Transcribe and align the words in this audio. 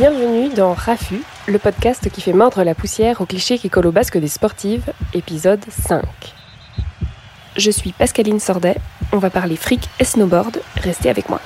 Bienvenue 0.00 0.48
dans 0.48 0.72
Rafu, 0.72 1.20
le 1.46 1.58
podcast 1.58 2.08
qui 2.08 2.22
fait 2.22 2.32
mordre 2.32 2.64
la 2.64 2.74
poussière 2.74 3.20
aux 3.20 3.26
clichés 3.26 3.58
qui 3.58 3.68
collent 3.68 3.88
au 3.88 3.92
basque 3.92 4.16
des 4.16 4.28
sportives, 4.28 4.94
épisode 5.12 5.62
5. 5.68 6.02
Je 7.58 7.70
suis 7.70 7.92
Pascaline 7.92 8.40
Sordet, 8.40 8.76
on 9.12 9.18
va 9.18 9.28
parler 9.28 9.56
fric 9.56 9.90
et 9.98 10.04
snowboard, 10.04 10.62
restez 10.76 11.10
avec 11.10 11.28
moi. 11.28 11.38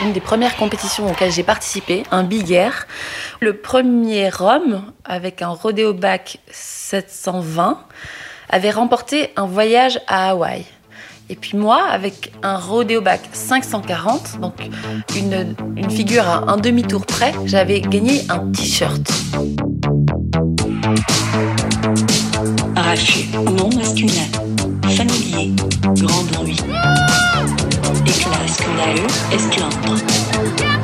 Une 0.00 0.14
des 0.14 0.20
premières 0.20 0.56
compétitions 0.56 1.06
auxquelles 1.06 1.32
j'ai 1.32 1.42
participé, 1.42 2.04
un 2.10 2.22
big 2.22 2.50
air, 2.50 2.86
le 3.40 3.58
premier 3.58 4.30
homme 4.40 4.82
avec 5.04 5.42
un 5.42 5.48
rodeo 5.48 5.92
back 5.92 6.38
720 6.50 7.78
avait 8.48 8.70
remporté 8.70 9.30
un 9.36 9.44
voyage 9.44 10.00
à 10.06 10.30
Hawaï. 10.30 10.64
Et 11.30 11.36
puis 11.36 11.58
moi, 11.58 11.82
avec 11.90 12.32
un 12.42 12.56
rodeo 12.56 13.02
back 13.02 13.20
540, 13.32 14.40
donc 14.40 14.54
une, 15.14 15.54
une 15.76 15.90
figure 15.90 16.26
à 16.26 16.50
un 16.50 16.56
demi-tour 16.56 17.04
près, 17.04 17.34
j'avais 17.44 17.82
gagné 17.82 18.22
un 18.30 18.50
t-shirt. 18.52 19.02
Rachu, 22.74 23.26
nom 23.44 23.68
masculin, 23.76 24.12
familier, 24.88 25.52
grand 25.96 26.24
bruit. 26.32 26.56
Éclat 28.06 28.48
sculaeux, 28.48 29.06
esclandre. 29.32 30.77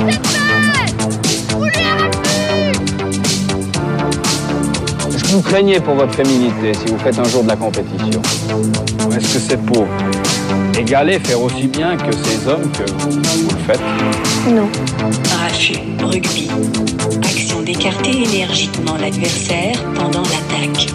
Vous 5.35 5.43
craignez 5.43 5.81
pour 5.81 5.97
votre 5.97 6.15
féminité 6.15 6.73
si 6.75 6.93
vous 6.93 6.99
faites 6.99 7.19
un 7.19 7.25
jour 7.25 7.43
de 7.43 7.49
la 7.49 7.57
compétition 7.57 8.23
Ou 9.09 9.13
est-ce 9.13 9.35
que 9.35 9.41
c'est 9.41 9.61
pour 9.67 9.85
égaler, 10.79 11.19
faire 11.19 11.43
aussi 11.43 11.67
bien 11.67 11.97
que 11.97 12.13
ces 12.13 12.47
hommes 12.49 12.71
que 12.71 12.89
vous 12.93 13.21
le 13.21 13.57
faites? 13.67 13.81
Rachu, 15.37 15.75
rugby. 16.01 16.49
Action 17.25 17.63
d'écarter 17.63 18.23
énergiquement 18.23 18.97
l'adversaire 18.97 19.77
pendant 19.97 20.23
l'attaque. 20.23 20.93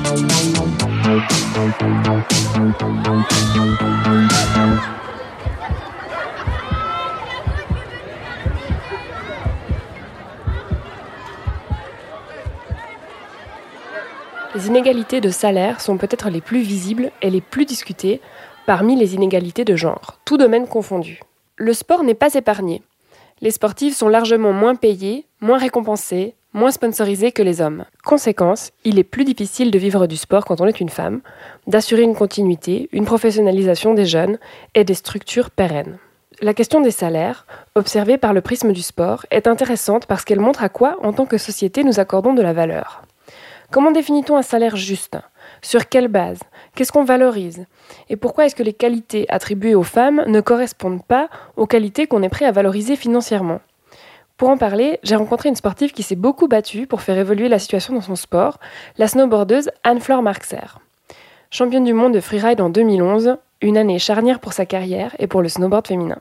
Les 14.60 14.68
inégalités 14.68 15.22
de 15.22 15.30
salaire 15.30 15.80
sont 15.80 15.96
peut-être 15.96 16.30
les 16.30 16.42
plus 16.42 16.60
visibles 16.60 17.12
et 17.22 17.30
les 17.30 17.40
plus 17.40 17.64
discutées 17.64 18.20
parmi 18.66 18.98
les 18.98 19.16
inégalités 19.16 19.64
de 19.64 19.78
genre, 19.78 20.20
tout 20.26 20.36
domaine 20.36 20.68
confondu. 20.68 21.22
Le 21.56 21.72
sport 21.72 22.04
n'est 22.04 22.14
pas 22.14 22.34
épargné. 22.34 22.82
Les 23.40 23.52
sportifs 23.52 23.96
sont 23.96 24.10
largement 24.10 24.52
moins 24.52 24.76
payés, 24.76 25.26
moins 25.40 25.60
récompensés, 25.60 26.36
moins 26.52 26.72
sponsorisés 26.72 27.32
que 27.32 27.42
les 27.42 27.62
hommes. 27.62 27.86
Conséquence, 28.04 28.72
il 28.84 29.00
est 29.00 29.06
plus 29.06 29.24
difficile 29.24 29.72
de 29.72 29.80
vivre 29.80 30.08
du 30.08 30.18
sport 30.18 30.44
quand 30.44 30.60
on 30.60 30.68
est 30.68 30.82
une 30.82 30.90
femme, 30.90 31.22
d'assurer 31.66 32.02
une 32.02 32.16
continuité, 32.16 32.90
une 32.92 33.06
professionnalisation 33.06 33.94
des 33.94 34.06
jeunes 34.06 34.40
et 34.76 34.84
des 34.84 34.94
structures 34.94 35.52
pérennes. 35.52 36.00
La 36.42 36.54
question 36.54 36.82
des 36.82 36.92
salaires, 36.92 37.46
observée 37.76 38.18
par 38.18 38.34
le 38.34 38.42
prisme 38.42 38.74
du 38.74 38.82
sport, 38.82 39.26
est 39.32 39.48
intéressante 39.48 40.06
parce 40.06 40.26
qu'elle 40.26 40.42
montre 40.42 40.64
à 40.66 40.70
quoi, 40.70 40.98
en 41.02 41.14
tant 41.14 41.26
que 41.26 41.38
société, 41.38 41.86
nous 41.86 42.02
accordons 42.02 42.34
de 42.34 42.42
la 42.42 42.52
valeur. 42.52 43.04
Comment 43.72 43.92
définit-on 43.92 44.36
un 44.36 44.42
salaire 44.42 44.76
juste? 44.76 45.18
Sur 45.62 45.90
quelle 45.90 46.08
base? 46.08 46.40
Qu'est-ce 46.74 46.92
qu'on 46.92 47.04
valorise? 47.04 47.68
Et 48.10 48.16
pourquoi 48.16 48.46
est-ce 48.46 48.56
que 48.56 48.64
les 48.64 48.74
qualités 48.74 49.28
attribuées 49.30 49.76
aux 49.76 49.84
femmes 49.84 50.24
ne 50.26 50.42
correspondent 50.42 51.06
pas 51.06 51.30
aux 51.56 51.68
qualités 51.68 52.08
qu'on 52.08 52.24
est 52.24 52.30
prêt 52.30 52.46
à 52.46 52.52
valoriser 52.52 52.96
financièrement? 52.96 53.60
Pour 54.38 54.50
en 54.50 54.58
parler, 54.58 55.00
j'ai 55.04 55.16
rencontré 55.16 55.50
une 55.50 55.56
sportive 55.56 55.92
qui 55.92 56.02
s'est 56.02 56.16
beaucoup 56.16 56.48
battue 56.48 56.88
pour 56.88 57.02
faire 57.02 57.20
évoluer 57.20 57.48
la 57.48 57.60
situation 57.60 57.94
dans 57.94 58.02
son 58.02 58.16
sport, 58.16 58.58
la 58.98 59.08
snowboardeuse 59.08 59.70
Anne-Flore 59.84 60.24
Marxer. 60.24 60.80
Championne 61.52 61.84
du 61.84 61.94
monde 61.94 62.16
de 62.16 62.22
freeride 62.22 62.62
en 62.62 62.70
2011, 62.70 63.38
une 63.62 63.78
année 63.78 64.00
charnière 64.00 64.40
pour 64.40 64.54
sa 64.54 64.66
carrière 64.66 65.16
et 65.20 65.28
pour 65.28 65.44
le 65.44 65.50
snowboard 65.50 65.86
féminin. 65.86 66.18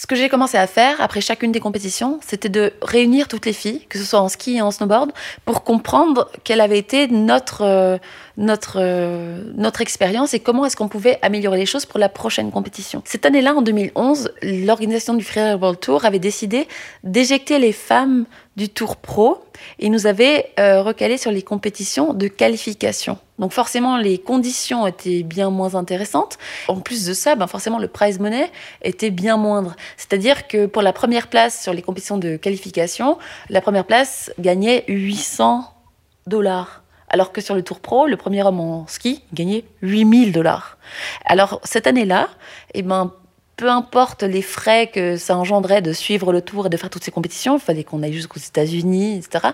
Ce 0.00 0.06
que 0.06 0.16
j'ai 0.16 0.30
commencé 0.30 0.56
à 0.56 0.66
faire 0.66 0.98
après 1.02 1.20
chacune 1.20 1.52
des 1.52 1.60
compétitions, 1.60 2.20
c'était 2.26 2.48
de 2.48 2.72
réunir 2.80 3.28
toutes 3.28 3.44
les 3.44 3.52
filles, 3.52 3.84
que 3.90 3.98
ce 3.98 4.04
soit 4.06 4.20
en 4.20 4.30
ski 4.30 4.56
et 4.56 4.62
en 4.62 4.70
snowboard, 4.70 5.12
pour 5.44 5.62
comprendre 5.62 6.30
quelle 6.42 6.62
avait 6.62 6.78
été 6.78 7.06
notre, 7.08 7.60
euh, 7.60 7.98
notre, 8.38 8.78
euh, 8.80 9.44
notre 9.56 9.82
expérience 9.82 10.32
et 10.32 10.40
comment 10.40 10.64
est-ce 10.64 10.74
qu'on 10.74 10.88
pouvait 10.88 11.18
améliorer 11.20 11.58
les 11.58 11.66
choses 11.66 11.84
pour 11.84 12.00
la 12.00 12.08
prochaine 12.08 12.50
compétition. 12.50 13.02
Cette 13.04 13.26
année-là, 13.26 13.54
en 13.54 13.60
2011, 13.60 14.30
l'organisation 14.40 15.12
du 15.12 15.22
Freeride 15.22 15.60
World 15.60 15.80
Tour 15.80 16.06
avait 16.06 16.18
décidé 16.18 16.66
d'éjecter 17.04 17.58
les 17.58 17.72
femmes 17.72 18.24
du 18.60 18.68
Tour 18.68 18.96
Pro 18.96 19.42
et 19.78 19.88
nous 19.88 20.06
avait 20.06 20.52
euh, 20.60 20.82
recalé 20.82 21.16
sur 21.16 21.30
les 21.30 21.40
compétitions 21.40 22.12
de 22.12 22.28
qualification. 22.28 23.16
Donc 23.38 23.52
forcément, 23.52 23.96
les 23.96 24.18
conditions 24.18 24.86
étaient 24.86 25.22
bien 25.22 25.48
moins 25.48 25.76
intéressantes. 25.76 26.36
En 26.68 26.78
plus 26.78 27.06
de 27.06 27.14
ça, 27.14 27.36
ben 27.36 27.46
forcément, 27.46 27.78
le 27.78 27.88
prize 27.88 28.20
money 28.20 28.50
était 28.82 29.08
bien 29.08 29.38
moindre. 29.38 29.76
C'est-à-dire 29.96 30.46
que 30.46 30.66
pour 30.66 30.82
la 30.82 30.92
première 30.92 31.28
place 31.28 31.62
sur 31.62 31.72
les 31.72 31.80
compétitions 31.80 32.18
de 32.18 32.36
qualification, 32.36 33.16
la 33.48 33.62
première 33.62 33.86
place 33.86 34.30
gagnait 34.38 34.84
800 34.88 35.64
dollars. 36.26 36.82
Alors 37.08 37.32
que 37.32 37.40
sur 37.40 37.54
le 37.54 37.62
Tour 37.62 37.80
Pro, 37.80 38.06
le 38.06 38.18
premier 38.18 38.42
homme 38.42 38.60
en 38.60 38.86
ski 38.88 39.24
gagnait 39.32 39.64
8000 39.80 40.32
dollars. 40.32 40.76
Alors 41.24 41.62
cette 41.64 41.86
année-là, 41.86 42.28
eh 42.74 42.82
ben, 42.82 43.10
peu 43.60 43.68
importe 43.68 44.22
les 44.22 44.40
frais 44.40 44.86
que 44.86 45.18
ça 45.18 45.36
engendrait 45.36 45.82
de 45.82 45.92
suivre 45.92 46.32
le 46.32 46.40
tour 46.40 46.64
et 46.64 46.68
de 46.70 46.78
faire 46.78 46.88
toutes 46.88 47.04
ces 47.04 47.10
compétitions, 47.10 47.58
il 47.58 47.60
fallait 47.60 47.84
qu'on 47.84 48.02
aille 48.02 48.14
jusqu'aux 48.14 48.40
États-Unis, 48.40 49.18
etc. 49.18 49.48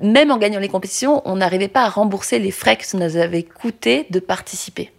Même 0.00 0.30
en 0.30 0.38
gagnant 0.38 0.58
les 0.58 0.70
compétitions, 0.70 1.20
on 1.26 1.36
n'arrivait 1.36 1.68
pas 1.68 1.84
à 1.84 1.90
rembourser 1.90 2.38
les 2.38 2.50
frais 2.50 2.78
que 2.78 2.86
ça 2.86 2.96
nous 2.96 3.16
avait 3.18 3.42
coûté 3.42 4.06
de 4.08 4.20
participer. 4.20 4.90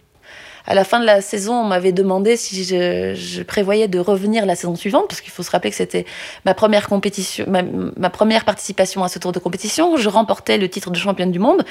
À 0.66 0.74
la 0.74 0.84
fin 0.84 0.98
de 0.98 1.04
la 1.04 1.20
saison, 1.20 1.54
on 1.54 1.64
m'avait 1.64 1.92
demandé 1.92 2.36
si 2.36 2.64
je, 2.64 3.42
prévoyais 3.42 3.88
de 3.88 3.98
revenir 3.98 4.46
la 4.46 4.56
saison 4.56 4.74
suivante, 4.74 5.06
parce 5.08 5.20
qu'il 5.20 5.32
faut 5.32 5.42
se 5.42 5.50
rappeler 5.50 5.70
que 5.70 5.76
c'était 5.76 6.04
ma 6.44 6.54
première 6.54 6.88
compétition, 6.88 7.46
ma, 7.48 8.10
première 8.10 8.44
participation 8.44 9.04
à 9.04 9.08
ce 9.08 9.18
tour 9.18 9.32
de 9.32 9.38
compétition. 9.38 9.96
Je 9.96 10.08
remportais 10.08 10.58
le 10.58 10.68
titre 10.68 10.90
de 10.90 10.96
championne 10.96 11.30
du 11.30 11.38
monde. 11.38 11.64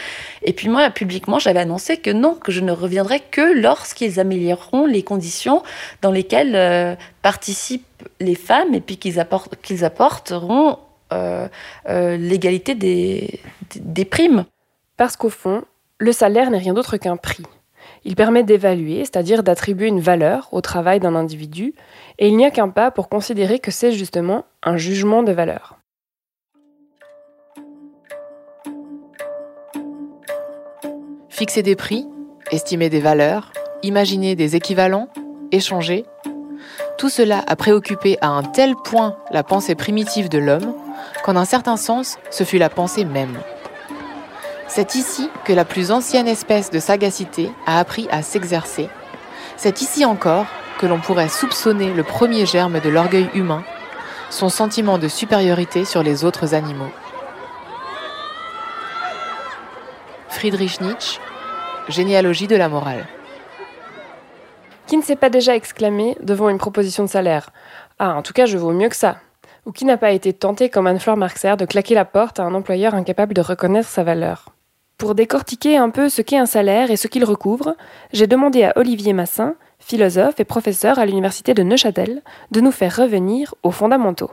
Et 0.43 0.53
puis 0.53 0.69
moi, 0.69 0.89
publiquement, 0.89 1.39
j'avais 1.39 1.59
annoncé 1.59 1.97
que 1.97 2.11
non, 2.11 2.35
que 2.35 2.51
je 2.51 2.61
ne 2.61 2.71
reviendrai 2.71 3.19
que 3.19 3.59
lorsqu'ils 3.59 4.19
amélioreront 4.19 4.85
les 4.85 5.03
conditions 5.03 5.61
dans 6.01 6.11
lesquelles 6.11 6.55
euh, 6.55 6.95
participent 7.21 7.85
les 8.19 8.35
femmes 8.35 8.73
et 8.73 8.81
puis 8.81 8.97
qu'ils 8.97 9.19
apportent, 9.19 9.55
qu'ils 9.61 9.83
apporteront 9.83 10.79
euh, 11.11 11.47
euh, 11.89 12.15
l'égalité 12.17 12.75
des 12.75 14.05
primes. 14.05 14.45
Parce 14.97 15.17
qu'au 15.17 15.29
fond, 15.29 15.63
le 15.97 16.11
salaire 16.11 16.49
n'est 16.49 16.57
rien 16.57 16.73
d'autre 16.73 16.97
qu'un 16.97 17.17
prix. 17.17 17.43
Il 18.07 18.15
permet 18.15 18.43
d'évaluer, 18.43 18.99
c'est-à-dire 18.99 19.41
d'attribuer 19.41 19.87
une 19.87 19.99
valeur 19.99 20.47
au 20.51 20.61
travail 20.61 20.99
d'un 20.99 21.15
individu, 21.15 21.73
et 22.19 22.27
il 22.27 22.37
n'y 22.37 22.45
a 22.45 22.51
qu'un 22.51 22.69
pas 22.69 22.91
pour 22.91 23.09
considérer 23.09 23.57
que 23.57 23.71
c'est 23.71 23.91
justement 23.91 24.45
un 24.61 24.77
jugement 24.77 25.23
de 25.23 25.31
valeur. 25.31 25.79
Fixer 31.29 31.63
des 31.63 31.75
prix, 31.75 32.07
estimer 32.51 32.89
des 32.89 33.01
valeurs, 33.01 33.51
imaginer 33.81 34.35
des 34.35 34.55
équivalents, 34.55 35.09
échanger, 35.51 36.05
tout 36.99 37.09
cela 37.09 37.43
a 37.47 37.55
préoccupé 37.55 38.17
à 38.21 38.29
un 38.29 38.43
tel 38.43 38.75
point 38.75 39.17
la 39.31 39.43
pensée 39.43 39.75
primitive 39.75 40.29
de 40.29 40.37
l'homme 40.37 40.75
qu'en 41.23 41.35
un 41.35 41.43
certain 41.43 41.75
sens, 41.75 42.17
ce 42.29 42.43
fut 42.43 42.59
la 42.59 42.69
pensée 42.69 43.03
même. 43.03 43.37
C'est 44.67 44.95
ici 44.95 45.29
que 45.45 45.53
la 45.53 45.65
plus 45.65 45.91
ancienne 45.91 46.27
espèce 46.27 46.71
de 46.71 46.79
sagacité 46.79 47.51
a 47.65 47.79
appris 47.79 48.07
à 48.11 48.21
s'exercer. 48.21 48.89
C'est 49.57 49.81
ici 49.81 50.05
encore 50.05 50.47
que 50.79 50.85
l'on 50.85 50.99
pourrait 50.99 51.29
soupçonner 51.29 51.93
le 51.93 52.03
premier 52.03 52.45
germe 52.45 52.79
de 52.79 52.89
l'orgueil 52.89 53.29
humain, 53.33 53.63
son 54.29 54.49
sentiment 54.49 54.97
de 54.97 55.07
supériorité 55.07 55.85
sur 55.85 56.03
les 56.03 56.25
autres 56.25 56.53
animaux. 56.53 56.91
Friedrich 60.29 60.81
Nietzsche, 60.81 61.19
Généalogie 61.87 62.47
de 62.47 62.55
la 62.55 62.67
morale. 62.67 63.05
Qui 64.87 64.97
ne 64.97 65.03
s'est 65.03 65.15
pas 65.15 65.29
déjà 65.29 65.55
exclamé 65.55 66.17
devant 66.21 66.49
une 66.49 66.57
proposition 66.57 67.03
de 67.03 67.09
salaire? 67.09 67.51
Ah, 67.99 68.15
en 68.15 68.23
tout 68.23 68.33
cas, 68.33 68.47
je 68.47 68.57
vaux 68.57 68.71
mieux 68.71 68.89
que 68.89 68.95
ça 68.95 69.17
Ou 69.65 69.71
qui 69.71 69.85
n'a 69.85 69.97
pas 69.97 70.11
été 70.11 70.33
tenté 70.33 70.69
comme 70.69 70.87
Anne-Fleur 70.87 71.15
Marxer 71.15 71.55
de 71.57 71.65
claquer 71.65 71.93
la 71.93 72.05
porte 72.05 72.39
à 72.39 72.43
un 72.43 72.55
employeur 72.55 72.95
incapable 72.95 73.35
de 73.35 73.41
reconnaître 73.41 73.87
sa 73.87 74.03
valeur? 74.03 74.54
Pour 74.97 75.13
décortiquer 75.13 75.77
un 75.77 75.89
peu 75.89 76.07
ce 76.09 76.21
qu'est 76.21 76.37
un 76.37 76.45
salaire 76.45 76.89
et 76.89 76.95
ce 76.95 77.07
qu'il 77.07 77.25
recouvre, 77.25 77.75
j'ai 78.13 78.27
demandé 78.27 78.63
à 78.63 78.73
Olivier 78.77 79.13
Massin, 79.13 79.55
philosophe 79.79 80.39
et 80.39 80.45
professeur 80.45 80.99
à 80.99 81.05
l'université 81.05 81.53
de 81.53 81.63
Neuchâtel, 81.63 82.21
de 82.51 82.61
nous 82.61 82.71
faire 82.71 82.95
revenir 82.95 83.53
aux 83.63 83.71
fondamentaux. 83.71 84.31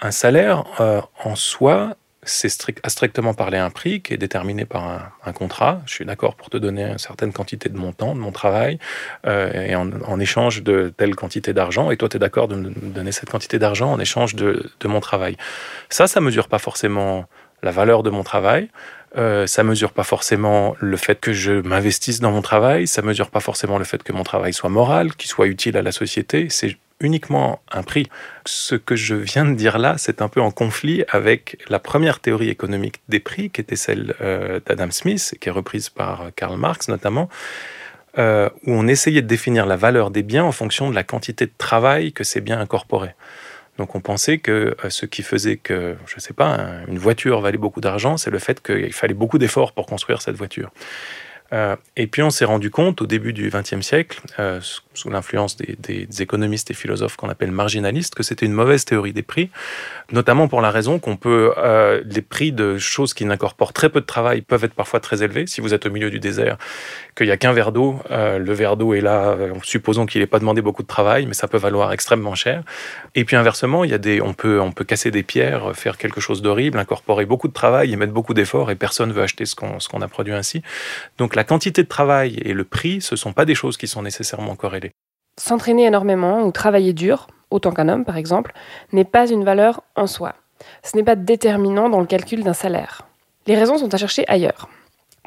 Un 0.00 0.10
salaire, 0.10 0.64
euh, 0.80 1.02
en 1.24 1.34
soi, 1.34 1.96
c'est 2.22 2.48
strict, 2.48 2.80
à 2.84 2.88
strictement 2.88 3.34
parler 3.34 3.58
un 3.58 3.70
prix 3.70 4.00
qui 4.00 4.14
est 4.14 4.18
déterminé 4.18 4.64
par 4.64 5.12
un, 5.24 5.32
contrat. 5.32 5.82
Je 5.86 5.94
suis 5.94 6.04
d'accord 6.04 6.36
pour 6.36 6.50
te 6.50 6.56
donner 6.56 6.84
une 6.84 6.98
certaine 6.98 7.32
quantité 7.32 7.68
de 7.68 7.76
mon 7.76 7.92
temps, 7.92 8.14
de 8.14 8.20
mon 8.20 8.32
travail, 8.32 8.78
euh, 9.26 9.52
et 9.52 9.74
en, 9.74 10.20
échange 10.20 10.62
de 10.62 10.92
telle 10.96 11.14
quantité 11.14 11.52
d'argent. 11.52 11.90
Et 11.90 11.96
toi, 11.96 12.08
tu 12.08 12.16
es 12.16 12.20
d'accord 12.20 12.48
de 12.48 12.56
me 12.56 12.70
donner 12.70 13.12
cette 13.12 13.30
quantité 13.30 13.58
d'argent 13.58 13.92
en 13.92 14.00
échange 14.00 14.34
de, 14.34 14.70
mon 14.84 15.00
travail. 15.00 15.36
Ça, 15.90 16.06
ça 16.06 16.20
mesure 16.20 16.48
pas 16.48 16.58
forcément 16.58 17.26
la 17.62 17.70
valeur 17.72 18.02
de 18.02 18.10
mon 18.10 18.22
travail. 18.22 18.68
Euh, 19.16 19.46
ça 19.46 19.62
mesure 19.62 19.92
pas 19.92 20.04
forcément 20.04 20.76
le 20.80 20.96
fait 20.96 21.18
que 21.18 21.32
je 21.32 21.52
m'investisse 21.52 22.20
dans 22.20 22.30
mon 22.30 22.42
travail. 22.42 22.86
Ça 22.86 23.02
mesure 23.02 23.30
pas 23.30 23.40
forcément 23.40 23.78
le 23.78 23.84
fait 23.84 24.02
que 24.02 24.12
mon 24.12 24.22
travail 24.22 24.52
soit 24.52 24.68
moral, 24.68 25.14
qu'il 25.14 25.28
soit 25.28 25.46
utile 25.46 25.76
à 25.76 25.82
la 25.82 25.92
société. 25.92 26.48
C'est 26.50 26.76
uniquement 27.00 27.60
un 27.70 27.82
prix. 27.82 28.08
Ce 28.44 28.74
que 28.74 28.96
je 28.96 29.14
viens 29.14 29.44
de 29.44 29.54
dire 29.54 29.78
là, 29.78 29.94
c'est 29.98 30.20
un 30.20 30.28
peu 30.28 30.40
en 30.40 30.50
conflit 30.50 31.04
avec 31.08 31.58
la 31.68 31.78
première 31.78 32.20
théorie 32.20 32.48
économique 32.48 33.00
des 33.08 33.20
prix, 33.20 33.50
qui 33.50 33.60
était 33.60 33.76
celle 33.76 34.14
euh, 34.20 34.60
d'Adam 34.66 34.90
Smith, 34.90 35.36
qui 35.40 35.48
est 35.48 35.52
reprise 35.52 35.88
par 35.88 36.30
Karl 36.34 36.58
Marx 36.58 36.88
notamment, 36.88 37.28
euh, 38.18 38.48
où 38.66 38.72
on 38.72 38.88
essayait 38.88 39.22
de 39.22 39.26
définir 39.26 39.64
la 39.64 39.76
valeur 39.76 40.10
des 40.10 40.22
biens 40.22 40.44
en 40.44 40.52
fonction 40.52 40.90
de 40.90 40.94
la 40.94 41.04
quantité 41.04 41.46
de 41.46 41.52
travail 41.56 42.12
que 42.12 42.24
ces 42.24 42.40
biens 42.40 42.60
incorporaient. 42.60 43.14
Donc 43.78 43.94
on 43.94 44.00
pensait 44.00 44.38
que 44.38 44.76
euh, 44.84 44.90
ce 44.90 45.06
qui 45.06 45.22
faisait 45.22 45.56
que, 45.56 45.96
je 46.06 46.16
ne 46.16 46.20
sais 46.20 46.34
pas, 46.34 46.58
une 46.88 46.98
voiture 46.98 47.40
valait 47.40 47.58
beaucoup 47.58 47.80
d'argent, 47.80 48.16
c'est 48.16 48.30
le 48.30 48.38
fait 48.38 48.60
qu'il 48.60 48.92
fallait 48.92 49.14
beaucoup 49.14 49.38
d'efforts 49.38 49.72
pour 49.72 49.86
construire 49.86 50.20
cette 50.20 50.36
voiture. 50.36 50.70
Euh, 51.52 51.76
et 51.96 52.06
puis 52.06 52.22
on 52.22 52.30
s'est 52.30 52.44
rendu 52.44 52.70
compte 52.70 53.00
au 53.00 53.06
début 53.06 53.32
du 53.32 53.50
XXe 53.50 53.80
siècle, 53.80 54.20
euh, 54.38 54.60
sous 54.98 55.10
l'influence 55.10 55.56
des, 55.56 56.06
économistes 56.20 56.70
et 56.70 56.74
philosophes 56.74 57.16
qu'on 57.16 57.28
appelle 57.28 57.52
marginalistes, 57.52 58.14
que 58.14 58.22
c'était 58.22 58.46
une 58.46 58.52
mauvaise 58.52 58.84
théorie 58.84 59.12
des 59.12 59.22
prix, 59.22 59.50
notamment 60.12 60.48
pour 60.48 60.60
la 60.60 60.70
raison 60.70 60.98
qu'on 60.98 61.16
peut, 61.16 61.52
euh, 61.56 62.02
les 62.04 62.22
prix 62.22 62.52
de 62.52 62.78
choses 62.78 63.14
qui 63.14 63.24
n'incorporent 63.24 63.72
très 63.72 63.88
peu 63.88 64.00
de 64.00 64.06
travail 64.06 64.42
peuvent 64.42 64.64
être 64.64 64.74
parfois 64.74 65.00
très 65.00 65.22
élevés. 65.22 65.46
Si 65.46 65.60
vous 65.60 65.74
êtes 65.74 65.86
au 65.86 65.90
milieu 65.90 66.10
du 66.10 66.18
désert, 66.18 66.58
qu'il 67.16 67.26
n'y 67.26 67.32
a 67.32 67.36
qu'un 67.36 67.52
verre 67.52 67.72
d'eau, 67.72 68.00
euh, 68.10 68.38
le 68.38 68.52
verre 68.52 68.76
d'eau 68.76 68.94
est 68.94 69.00
là, 69.00 69.28
euh, 69.30 69.54
supposons 69.62 70.06
qu'il 70.06 70.20
n'ait 70.20 70.26
pas 70.26 70.40
demandé 70.40 70.60
beaucoup 70.60 70.82
de 70.82 70.88
travail, 70.88 71.26
mais 71.26 71.34
ça 71.34 71.48
peut 71.48 71.58
valoir 71.58 71.92
extrêmement 71.92 72.34
cher. 72.34 72.62
Et 73.14 73.24
puis 73.24 73.36
inversement, 73.36 73.84
il 73.84 73.90
y 73.90 73.94
a 73.94 73.98
des, 73.98 74.20
on 74.20 74.34
peut, 74.34 74.60
on 74.60 74.72
peut 74.72 74.84
casser 74.84 75.10
des 75.10 75.22
pierres, 75.22 75.76
faire 75.76 75.96
quelque 75.96 76.20
chose 76.20 76.42
d'horrible, 76.42 76.78
incorporer 76.78 77.24
beaucoup 77.24 77.48
de 77.48 77.52
travail 77.52 77.92
et 77.92 77.96
mettre 77.96 78.12
beaucoup 78.12 78.34
d'efforts, 78.34 78.70
et 78.70 78.74
personne 78.74 79.12
veut 79.12 79.22
acheter 79.22 79.46
ce 79.46 79.54
qu'on, 79.54 79.78
ce 79.78 79.88
qu'on 79.88 80.02
a 80.02 80.08
produit 80.08 80.34
ainsi. 80.34 80.62
Donc 81.18 81.36
la 81.36 81.44
quantité 81.44 81.82
de 81.82 81.88
travail 81.88 82.40
et 82.44 82.52
le 82.52 82.64
prix, 82.64 83.00
ce 83.00 83.16
sont 83.16 83.32
pas 83.32 83.44
des 83.44 83.54
choses 83.54 83.76
qui 83.76 83.86
sont 83.86 84.02
nécessairement 84.02 84.56
corrélées. 84.56 84.87
S'entraîner 85.38 85.84
énormément 85.84 86.42
ou 86.42 86.50
travailler 86.50 86.92
dur, 86.92 87.28
autant 87.50 87.70
qu'un 87.70 87.88
homme 87.88 88.04
par 88.04 88.16
exemple, 88.16 88.52
n'est 88.92 89.04
pas 89.04 89.30
une 89.30 89.44
valeur 89.44 89.82
en 89.94 90.08
soi. 90.08 90.34
Ce 90.82 90.96
n'est 90.96 91.04
pas 91.04 91.14
déterminant 91.14 91.88
dans 91.88 92.00
le 92.00 92.06
calcul 92.06 92.42
d'un 92.42 92.52
salaire. 92.52 93.02
Les 93.46 93.56
raisons 93.56 93.78
sont 93.78 93.94
à 93.94 93.96
chercher 93.96 94.24
ailleurs. 94.26 94.68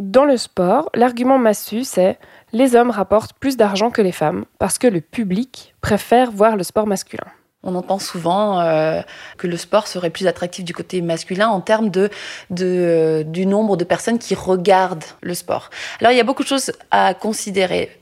Dans 0.02 0.26
le 0.26 0.36
sport, 0.36 0.90
l'argument 0.94 1.38
massu, 1.38 1.86
c'est 1.86 2.20
les 2.52 2.76
hommes 2.76 2.90
rapportent 2.90 3.34
plus 3.34 3.56
d'argent 3.56 3.90
que 3.90 4.02
les 4.02 4.12
femmes 4.12 4.44
parce 4.60 4.78
que 4.78 4.88
le 4.88 5.00
public 5.00 5.76
préfère 5.80 6.30
voir 6.30 6.58
le 6.58 6.64
sport 6.64 6.88
masculin. 6.88 7.28
On 7.64 7.76
entend 7.76 8.00
souvent 8.00 8.60
euh, 8.60 9.02
que 9.38 9.48
le 9.48 9.56
sport 9.56 9.88
serait 9.88 10.10
plus 10.10 10.28
attractif 10.28 10.66
du 10.66 10.74
côté 10.74 11.02
masculin 11.02 11.48
en 11.48 11.62
termes 11.62 11.90
de, 11.90 12.10
du 12.50 13.46
nombre 13.46 13.78
de 13.78 13.86
personnes 13.86 14.20
qui 14.20 14.36
regardent 14.36 15.06
le 15.22 15.36
sport. 15.36 15.70
Alors 16.02 16.12
il 16.12 16.18
y 16.18 16.22
a 16.22 16.26
beaucoup 16.26 16.44
de 16.44 16.50
choses 16.50 16.74
à 16.90 17.14
considérer. 17.14 17.98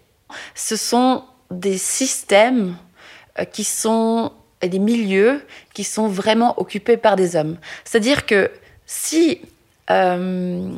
Ce 0.55 0.75
sont 0.75 1.23
des 1.51 1.77
systèmes 1.77 2.75
euh, 3.39 3.45
qui 3.45 3.63
sont 3.63 4.31
des 4.61 4.79
milieux 4.79 5.41
qui 5.73 5.85
sont 5.85 6.07
vraiment 6.07 6.59
occupés 6.59 6.97
par 6.97 7.15
des 7.15 7.35
hommes. 7.35 7.57
C'est-à-dire 7.85 8.25
que 8.25 8.51
si 8.85 9.39
euh, 9.89 10.69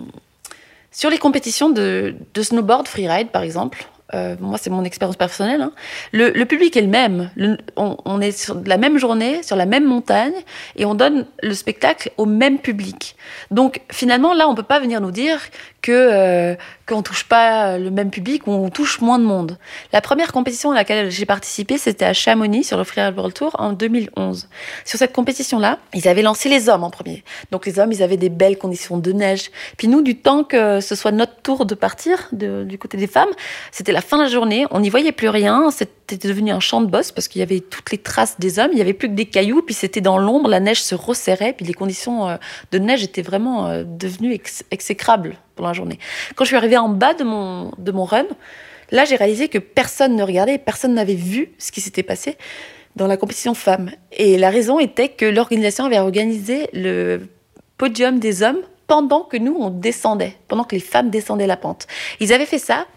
sur 0.91 1.09
les 1.09 1.17
compétitions 1.17 1.69
de, 1.69 2.15
snowboard 2.39 2.87
freeride 2.87 3.29
par 3.29 3.41
exemple, 3.41 3.85
euh, 4.13 4.35
moi 4.39 4.59
c'est 4.59 4.69
mon 4.69 4.83
expérience 4.83 5.15
personnelle, 5.15 5.61
hein. 5.61 5.71
le, 6.11 6.43
public 6.43 6.77
est 6.77 6.81
le 6.81 6.87
même. 6.87 7.31
on, 7.77 8.21
est 8.21 8.31
sur 8.31 8.61
la 8.65 8.77
même 8.77 8.99
journée, 8.99 9.41
sur 9.41 9.55
la 9.55 9.65
même 9.65 9.85
montagne, 9.85 10.33
et 10.75 10.85
on 10.85 10.93
donne 10.93 11.25
le 11.41 11.53
spectacle 11.53 12.11
au 12.17 12.25
même 12.25 12.59
public. 12.59 13.15
Donc 13.49 13.81
finalement, 13.89 14.33
là, 14.33 14.47
on 14.49 14.53
peut 14.53 14.63
pas 14.63 14.79
venir 14.79 15.01
nous 15.01 15.11
dire 15.11 15.39
que 15.81 16.55
qu'on 16.91 17.01
touche 17.01 17.23
pas 17.23 17.77
le 17.77 17.89
même 17.89 18.09
public 18.09 18.43
on 18.47 18.69
touche 18.69 19.01
moins 19.01 19.19
de 19.19 19.23
monde. 19.23 19.57
La 19.93 20.01
première 20.01 20.31
compétition 20.31 20.71
à 20.71 20.75
laquelle 20.75 21.09
j'ai 21.09 21.25
participé, 21.25 21.77
c'était 21.77 22.05
à 22.05 22.13
Chamonix 22.13 22.63
sur 22.63 22.77
le 22.77 22.83
Freeride 22.83 23.15
World 23.15 23.33
Tour 23.33 23.55
en 23.59 23.73
2011. 23.73 24.49
Sur 24.85 24.99
cette 24.99 25.13
compétition-là, 25.13 25.79
ils 25.93 26.07
avaient 26.07 26.21
lancé 26.21 26.49
les 26.49 26.69
hommes 26.69 26.83
en 26.83 26.89
premier. 26.89 27.23
Donc 27.51 27.65
les 27.65 27.79
hommes, 27.79 27.91
ils 27.91 28.03
avaient 28.03 28.17
des 28.17 28.29
belles 28.29 28.57
conditions 28.57 28.97
de 28.97 29.11
neige. 29.11 29.51
Puis 29.77 29.87
nous, 29.87 30.01
du 30.01 30.17
temps 30.17 30.43
que 30.43 30.79
ce 30.81 30.95
soit 30.95 31.11
notre 31.11 31.41
tour 31.41 31.65
de 31.65 31.75
partir 31.75 32.29
du 32.31 32.77
côté 32.77 32.97
des 32.97 33.07
femmes, 33.07 33.29
c'était 33.71 33.91
la 33.91 34.01
fin 34.01 34.17
de 34.17 34.23
la 34.23 34.29
journée. 34.29 34.65
On 34.71 34.79
n'y 34.79 34.89
voyait 34.89 35.11
plus 35.11 35.29
rien. 35.29 35.71
C'était 35.71 36.27
devenu 36.27 36.51
un 36.51 36.59
champ 36.59 36.81
de 36.81 36.87
bosse 36.87 37.11
parce 37.11 37.27
qu'il 37.27 37.39
y 37.39 37.43
avait 37.43 37.59
toutes 37.59 37.91
les 37.91 37.97
traces 37.97 38.39
des 38.39 38.59
hommes. 38.59 38.71
Il 38.73 38.77
y 38.77 38.81
avait 38.81 38.93
plus 38.93 39.07
que 39.07 39.13
des 39.13 39.25
cailloux. 39.25 39.61
Puis 39.61 39.75
c'était 39.75 40.01
dans 40.01 40.17
l'ombre. 40.17 40.49
La 40.49 40.59
neige 40.59 40.81
se 40.81 40.95
resserrait. 40.95 41.53
Puis 41.53 41.65
les 41.65 41.73
conditions 41.73 42.27
euh, 42.27 42.37
de 42.71 42.79
neige 42.79 43.03
étaient 43.03 43.21
vraiment 43.21 43.67
euh, 43.67 43.83
devenues 43.85 44.37
exécrables 44.71 45.37
la 45.67 45.73
journée. 45.73 45.99
Quand 46.35 46.43
je 46.43 46.49
suis 46.49 46.57
arrivée 46.57 46.77
en 46.77 46.89
bas 46.89 47.13
de 47.13 47.23
mon, 47.23 47.71
de 47.77 47.91
mon 47.91 48.05
run, 48.05 48.25
là, 48.91 49.05
j'ai 49.05 49.15
réalisé 49.15 49.47
que 49.47 49.57
personne 49.57 50.15
ne 50.15 50.23
regardait, 50.23 50.57
personne 50.57 50.93
n'avait 50.93 51.15
vu 51.15 51.51
ce 51.57 51.71
qui 51.71 51.81
s'était 51.81 52.03
passé 52.03 52.37
dans 52.95 53.07
la 53.07 53.17
compétition 53.17 53.53
femmes. 53.53 53.91
Et 54.11 54.37
la 54.37 54.49
raison 54.49 54.79
était 54.79 55.09
que 55.09 55.25
l'organisation 55.25 55.85
avait 55.85 55.99
organisé 55.99 56.69
le 56.73 57.21
podium 57.77 58.19
des 58.19 58.43
hommes 58.43 58.61
pendant 58.87 59.21
que 59.21 59.37
nous, 59.37 59.55
on 59.57 59.69
descendait, 59.69 60.35
pendant 60.47 60.65
que 60.65 60.75
les 60.75 60.81
femmes 60.81 61.09
descendaient 61.09 61.47
la 61.47 61.57
pente. 61.57 61.87
Ils 62.19 62.33
avaient 62.33 62.45
fait 62.45 62.59
ça 62.59 62.87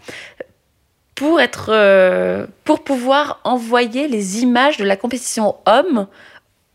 pour 1.15 1.39
être, 1.39 1.69
euh, 1.69 2.45
pour 2.65 2.83
pouvoir 2.83 3.39
envoyer 3.45 4.09
les 4.09 4.43
images 4.43 4.75
de 4.75 4.83
la 4.83 4.97
compétition 4.97 5.55
hommes 5.65 6.07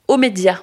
aux 0.09 0.17
médias. 0.17 0.63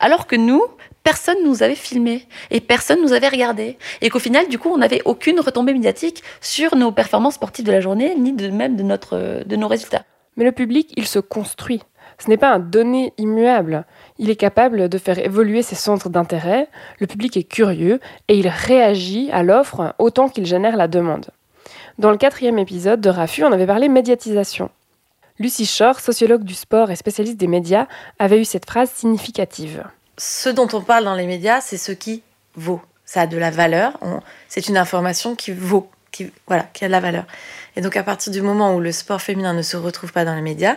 Alors 0.00 0.26
que 0.26 0.36
nous, 0.36 0.62
personne 1.08 1.42
nous 1.42 1.62
avait 1.62 1.74
filmé 1.74 2.26
et 2.50 2.60
personne 2.60 3.00
nous 3.00 3.14
avait 3.14 3.30
regardé. 3.30 3.78
Et 4.02 4.10
qu'au 4.10 4.18
final, 4.18 4.46
du 4.46 4.58
coup, 4.58 4.68
on 4.68 4.76
n'avait 4.76 5.00
aucune 5.06 5.40
retombée 5.40 5.72
médiatique 5.72 6.22
sur 6.42 6.76
nos 6.76 6.92
performances 6.92 7.36
sportives 7.36 7.64
de 7.64 7.72
la 7.72 7.80
journée, 7.80 8.14
ni 8.14 8.34
même 8.50 8.76
de, 8.76 9.42
de 9.42 9.56
nos 9.56 9.68
résultats. 9.68 10.04
Mais 10.36 10.44
le 10.44 10.52
public, 10.52 10.92
il 10.98 11.06
se 11.06 11.18
construit. 11.18 11.80
Ce 12.18 12.28
n'est 12.28 12.36
pas 12.36 12.50
un 12.50 12.58
donné 12.58 13.14
immuable. 13.16 13.86
Il 14.18 14.28
est 14.28 14.36
capable 14.36 14.90
de 14.90 14.98
faire 14.98 15.18
évoluer 15.18 15.62
ses 15.62 15.76
centres 15.76 16.10
d'intérêt, 16.10 16.68
le 16.98 17.06
public 17.06 17.38
est 17.38 17.44
curieux 17.44 18.00
et 18.28 18.38
il 18.38 18.48
réagit 18.48 19.30
à 19.32 19.42
l'offre 19.42 19.94
autant 19.98 20.28
qu'il 20.28 20.44
génère 20.44 20.76
la 20.76 20.88
demande. 20.88 21.30
Dans 21.98 22.10
le 22.10 22.18
quatrième 22.18 22.58
épisode 22.58 23.00
de 23.00 23.08
Rafu, 23.08 23.44
on 23.44 23.52
avait 23.52 23.66
parlé 23.66 23.88
médiatisation. 23.88 24.68
Lucie 25.38 25.64
Shore, 25.64 26.00
sociologue 26.00 26.44
du 26.44 26.54
sport 26.54 26.90
et 26.90 26.96
spécialiste 26.96 27.38
des 27.38 27.46
médias, 27.46 27.86
avait 28.18 28.40
eu 28.40 28.44
cette 28.44 28.66
phrase 28.66 28.90
significative 28.90 29.84
ce 30.18 30.48
dont 30.50 30.68
on 30.72 30.82
parle 30.82 31.04
dans 31.04 31.14
les 31.14 31.26
médias, 31.26 31.60
c'est 31.60 31.78
ce 31.78 31.92
qui 31.92 32.22
vaut. 32.54 32.82
Ça 33.04 33.22
a 33.22 33.26
de 33.26 33.38
la 33.38 33.50
valeur. 33.50 33.98
C'est 34.48 34.68
une 34.68 34.76
information 34.76 35.34
qui 35.34 35.52
vaut, 35.52 35.88
qui, 36.10 36.30
voilà, 36.46 36.64
qui 36.74 36.84
a 36.84 36.88
de 36.88 36.92
la 36.92 37.00
valeur. 37.00 37.24
Et 37.76 37.80
donc, 37.80 37.96
à 37.96 38.02
partir 38.02 38.32
du 38.32 38.42
moment 38.42 38.74
où 38.74 38.80
le 38.80 38.92
sport 38.92 39.22
féminin 39.22 39.54
ne 39.54 39.62
se 39.62 39.76
retrouve 39.76 40.12
pas 40.12 40.26
dans 40.26 40.34
les 40.34 40.42
médias, 40.42 40.76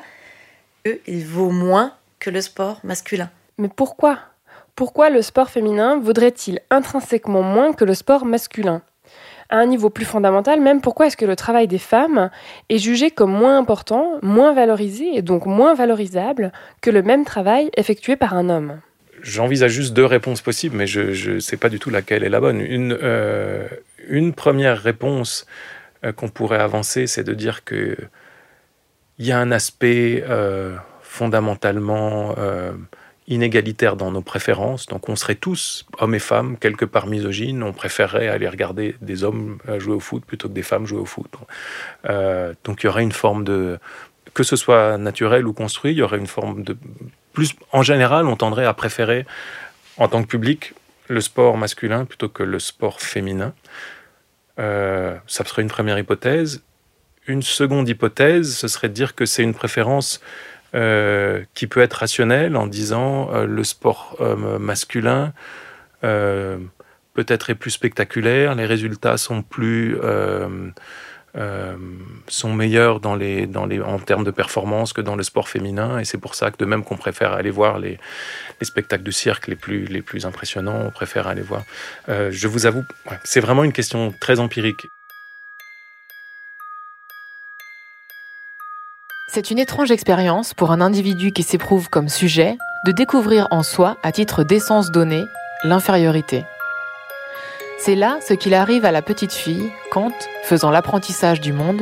il 0.86 1.26
vaut 1.26 1.50
moins 1.50 1.94
que 2.20 2.30
le 2.30 2.40
sport 2.40 2.80
masculin. 2.84 3.30
Mais 3.58 3.68
pourquoi? 3.68 4.20
Pourquoi 4.76 5.10
le 5.10 5.22
sport 5.22 5.50
féminin 5.50 6.00
vaudrait-il 6.00 6.62
intrinsèquement 6.70 7.42
moins 7.42 7.74
que 7.74 7.84
le 7.84 7.94
sport 7.94 8.26
masculin? 8.26 8.82
À 9.50 9.58
un 9.58 9.66
niveau 9.66 9.90
plus 9.90 10.06
fondamental, 10.06 10.62
même 10.62 10.80
pourquoi 10.80 11.08
est-ce 11.08 11.18
que 11.18 11.26
le 11.26 11.36
travail 11.36 11.68
des 11.68 11.78
femmes 11.78 12.30
est 12.70 12.78
jugé 12.78 13.12
comme 13.12 13.34
moins 13.34 13.58
important, 13.58 14.14
moins 14.22 14.54
valorisé 14.54 15.10
et 15.14 15.22
donc 15.22 15.46
moins 15.46 15.74
valorisable 15.74 16.54
que 16.82 16.90
le 16.90 17.02
même 17.02 17.26
travail 17.26 17.70
effectué 17.76 18.16
par 18.16 18.34
un 18.34 18.50
homme? 18.50 18.80
J'envisage 19.24 19.72
juste 19.72 19.94
deux 19.94 20.06
réponses 20.06 20.42
possibles, 20.42 20.76
mais 20.76 20.88
je 20.88 21.34
ne 21.34 21.40
sais 21.40 21.58
pas 21.58 21.70
du 21.70 21.80
tout 21.80 21.90
laquelle 21.90 22.24
est 22.24 22.30
la 22.30 22.40
bonne. 22.40 22.60
Une, 22.60 22.98
euh, 23.02 23.68
première 24.36 24.82
réponse 24.82 25.46
euh, 26.04 26.12
qu'on 26.12 26.30
pourrait 26.30 26.60
avancer, 26.60 27.06
c'est 27.08 27.24
de 27.24 27.34
dire 27.34 27.64
que 27.64 27.96
il 29.20 29.26
y 29.28 29.32
a 29.32 29.40
un 29.40 29.52
aspect 29.52 30.24
euh, 30.28 30.76
fondamentalement 31.04 32.36
inégalitaire 33.28 33.96
dans 33.96 34.12
nos 34.12 34.24
préférences. 34.24 34.88
Donc 34.88 35.10
on 35.10 35.16
serait 35.16 35.36
tous, 35.36 35.86
hommes 36.00 36.16
et 36.16 36.20
femmes, 36.20 36.58
quelque 36.58 36.86
part 36.86 37.06
misogynes. 37.06 37.62
On 37.62 37.74
préférerait 37.74 38.28
aller 38.28 38.48
regarder 38.48 38.96
des 39.02 39.24
hommes 39.24 39.60
jouer 39.78 39.94
au 39.94 40.00
foot 40.00 40.26
plutôt 40.26 40.48
que 40.48 40.54
des 40.54 40.64
femmes 40.64 40.88
jouer 40.88 41.00
au 41.00 41.06
foot. 41.06 41.32
donc 42.64 42.82
il 42.82 42.86
y 42.86 42.90
aurait 42.90 43.04
une 43.04 43.12
forme 43.12 43.44
de... 43.44 43.78
Que 44.34 44.44
ce 44.44 44.56
soit 44.56 44.98
naturel 44.98 45.46
ou 45.46 45.54
construit, 45.54 45.92
il 45.92 45.98
y 45.98 46.02
aurait 46.02 46.18
une 46.18 46.26
forme 46.26 46.64
de 46.64 46.76
plus, 47.34 47.56
en 47.72 47.84
général, 47.84 48.28
on 48.28 48.36
tendrait 48.36 48.66
à 48.66 48.74
préférer, 48.74 49.26
en 49.98 50.08
tant 50.08 50.22
que 50.24 50.28
public, 50.28 50.74
le 51.08 51.22
sport 51.22 51.58
masculin 51.58 52.06
plutôt 52.06 52.30
que 52.30 52.44
le 52.44 52.60
sport 52.60 53.02
féminin. 53.02 53.54
Euh, 54.60 55.16
ça 55.28 55.44
serait 55.46 55.62
une 55.62 55.70
première 55.70 55.98
hypothèse. 55.98 56.64
Une 57.28 57.42
seconde 57.42 57.88
hypothèse, 57.88 58.56
ce 58.56 58.68
serait 58.68 58.90
de 58.90 58.94
dire 58.94 59.16
que 59.16 59.26
c'est 59.26 59.44
une 59.44 59.54
préférence 59.54 60.22
euh, 60.74 61.44
qui 61.54 61.68
peut 61.68 61.82
être 61.82 61.96
rationnelle 61.96 62.56
en 62.56 62.66
disant 62.66 63.30
euh, 63.34 63.46
le 63.46 63.66
sport 63.66 64.16
masculin 64.58 65.34
euh, 66.06 66.58
peut-être 67.14 67.50
est 67.50 67.56
plus 67.56 67.72
spectaculaire, 67.72 68.56
les 68.56 68.66
résultats 68.66 69.18
sont 69.18 69.42
plus 69.42 69.98
euh, 71.38 71.78
sont 72.28 72.54
meilleurs 72.54 73.00
en 73.06 74.00
termes 74.00 74.24
de 74.24 74.32
performance 74.32 74.92
que 74.92 75.02
dans 75.02 75.16
le 75.16 75.24
sport 75.24 75.48
féminin. 75.48 76.00
Et 76.00 76.06
c'est 76.06 76.18
pour 76.18 76.36
ça 76.36 76.52
que 76.52 76.58
de 76.58 76.66
même 76.66 76.84
qu'on 76.84 76.98
préfère 76.98 77.34
aller 77.34 77.52
voir 77.52 77.80
les, 77.80 78.00
les, 78.60 78.66
spectacles 78.66 79.04
de 79.04 79.12
cirque 79.12 79.48
les 79.48 79.56
plus, 79.56 79.86
les 79.86 80.02
plus 80.02 80.26
impressionnants, 80.26 80.82
on 80.86 80.92
préfère 80.92 81.28
aller 81.28 81.42
voir. 81.42 81.64
Euh, 82.10 82.30
je 82.32 82.48
vous 82.48 82.66
avoue, 82.66 82.84
c'est 83.24 83.40
vraiment 83.40 83.64
une 83.64 83.74
question 83.74 84.14
très 84.20 84.40
empirique. 84.40 84.88
C'est 89.34 89.50
une 89.50 89.60
étrange 89.60 89.92
expérience 89.92 90.54
pour 90.54 90.72
un 90.72 90.82
individu 90.82 91.32
qui 91.32 91.44
s'éprouve 91.44 91.90
comme 91.90 92.10
sujet 92.10 92.58
de 92.86 92.92
découvrir 92.92 93.48
en 93.52 93.64
soi, 93.64 93.96
à 94.04 94.12
titre 94.12 94.44
d'essence 94.44 94.92
donnée, 94.92 95.24
l'infériorité. 95.64 96.44
C'est 97.84 97.96
là 97.96 98.20
ce 98.22 98.36
qu'il 98.36 98.54
arrive 98.54 98.86
à 98.86 98.92
la 98.92 99.02
petite 99.02 99.34
fille 99.34 99.72
quand, 99.90 100.14
faisant 100.44 100.70
l'apprentissage 100.70 101.42
du 101.42 101.52
monde, 101.52 101.82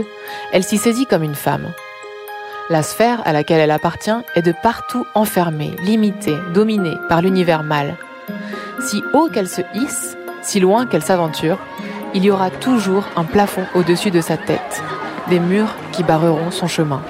elle 0.53 0.63
s'y 0.63 0.77
saisit 0.77 1.05
comme 1.05 1.23
une 1.23 1.35
femme. 1.35 1.73
La 2.69 2.83
sphère 2.83 3.21
à 3.27 3.33
laquelle 3.33 3.59
elle 3.59 3.69
appartient 3.69 4.09
est 4.33 4.41
de 4.41 4.53
partout 4.63 5.05
enfermée, 5.13 5.75
limitée, 5.83 6.37
dominée 6.53 6.95
par 7.09 7.21
l'univers 7.21 7.63
mâle. 7.63 7.97
Si 8.79 9.03
haut 9.11 9.27
qu'elle 9.27 9.49
se 9.49 9.59
hisse, 9.73 10.15
si 10.41 10.61
loin 10.61 10.85
qu'elle 10.85 11.03
s'aventure, 11.03 11.57
il 12.13 12.23
y 12.23 12.31
aura 12.31 12.49
toujours 12.49 13.03
un 13.17 13.25
plafond 13.25 13.65
au-dessus 13.75 14.09
de 14.09 14.21
sa 14.21 14.37
tête, 14.37 14.81
des 15.27 15.41
murs 15.41 15.75
qui 15.91 16.03
barreront 16.03 16.51
son 16.51 16.67
chemin. 16.67 17.01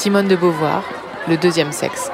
Simone 0.00 0.28
de 0.28 0.34
Beauvoir, 0.34 0.82
Le 1.28 1.36
deuxième 1.36 1.72
sexe. 1.72 2.10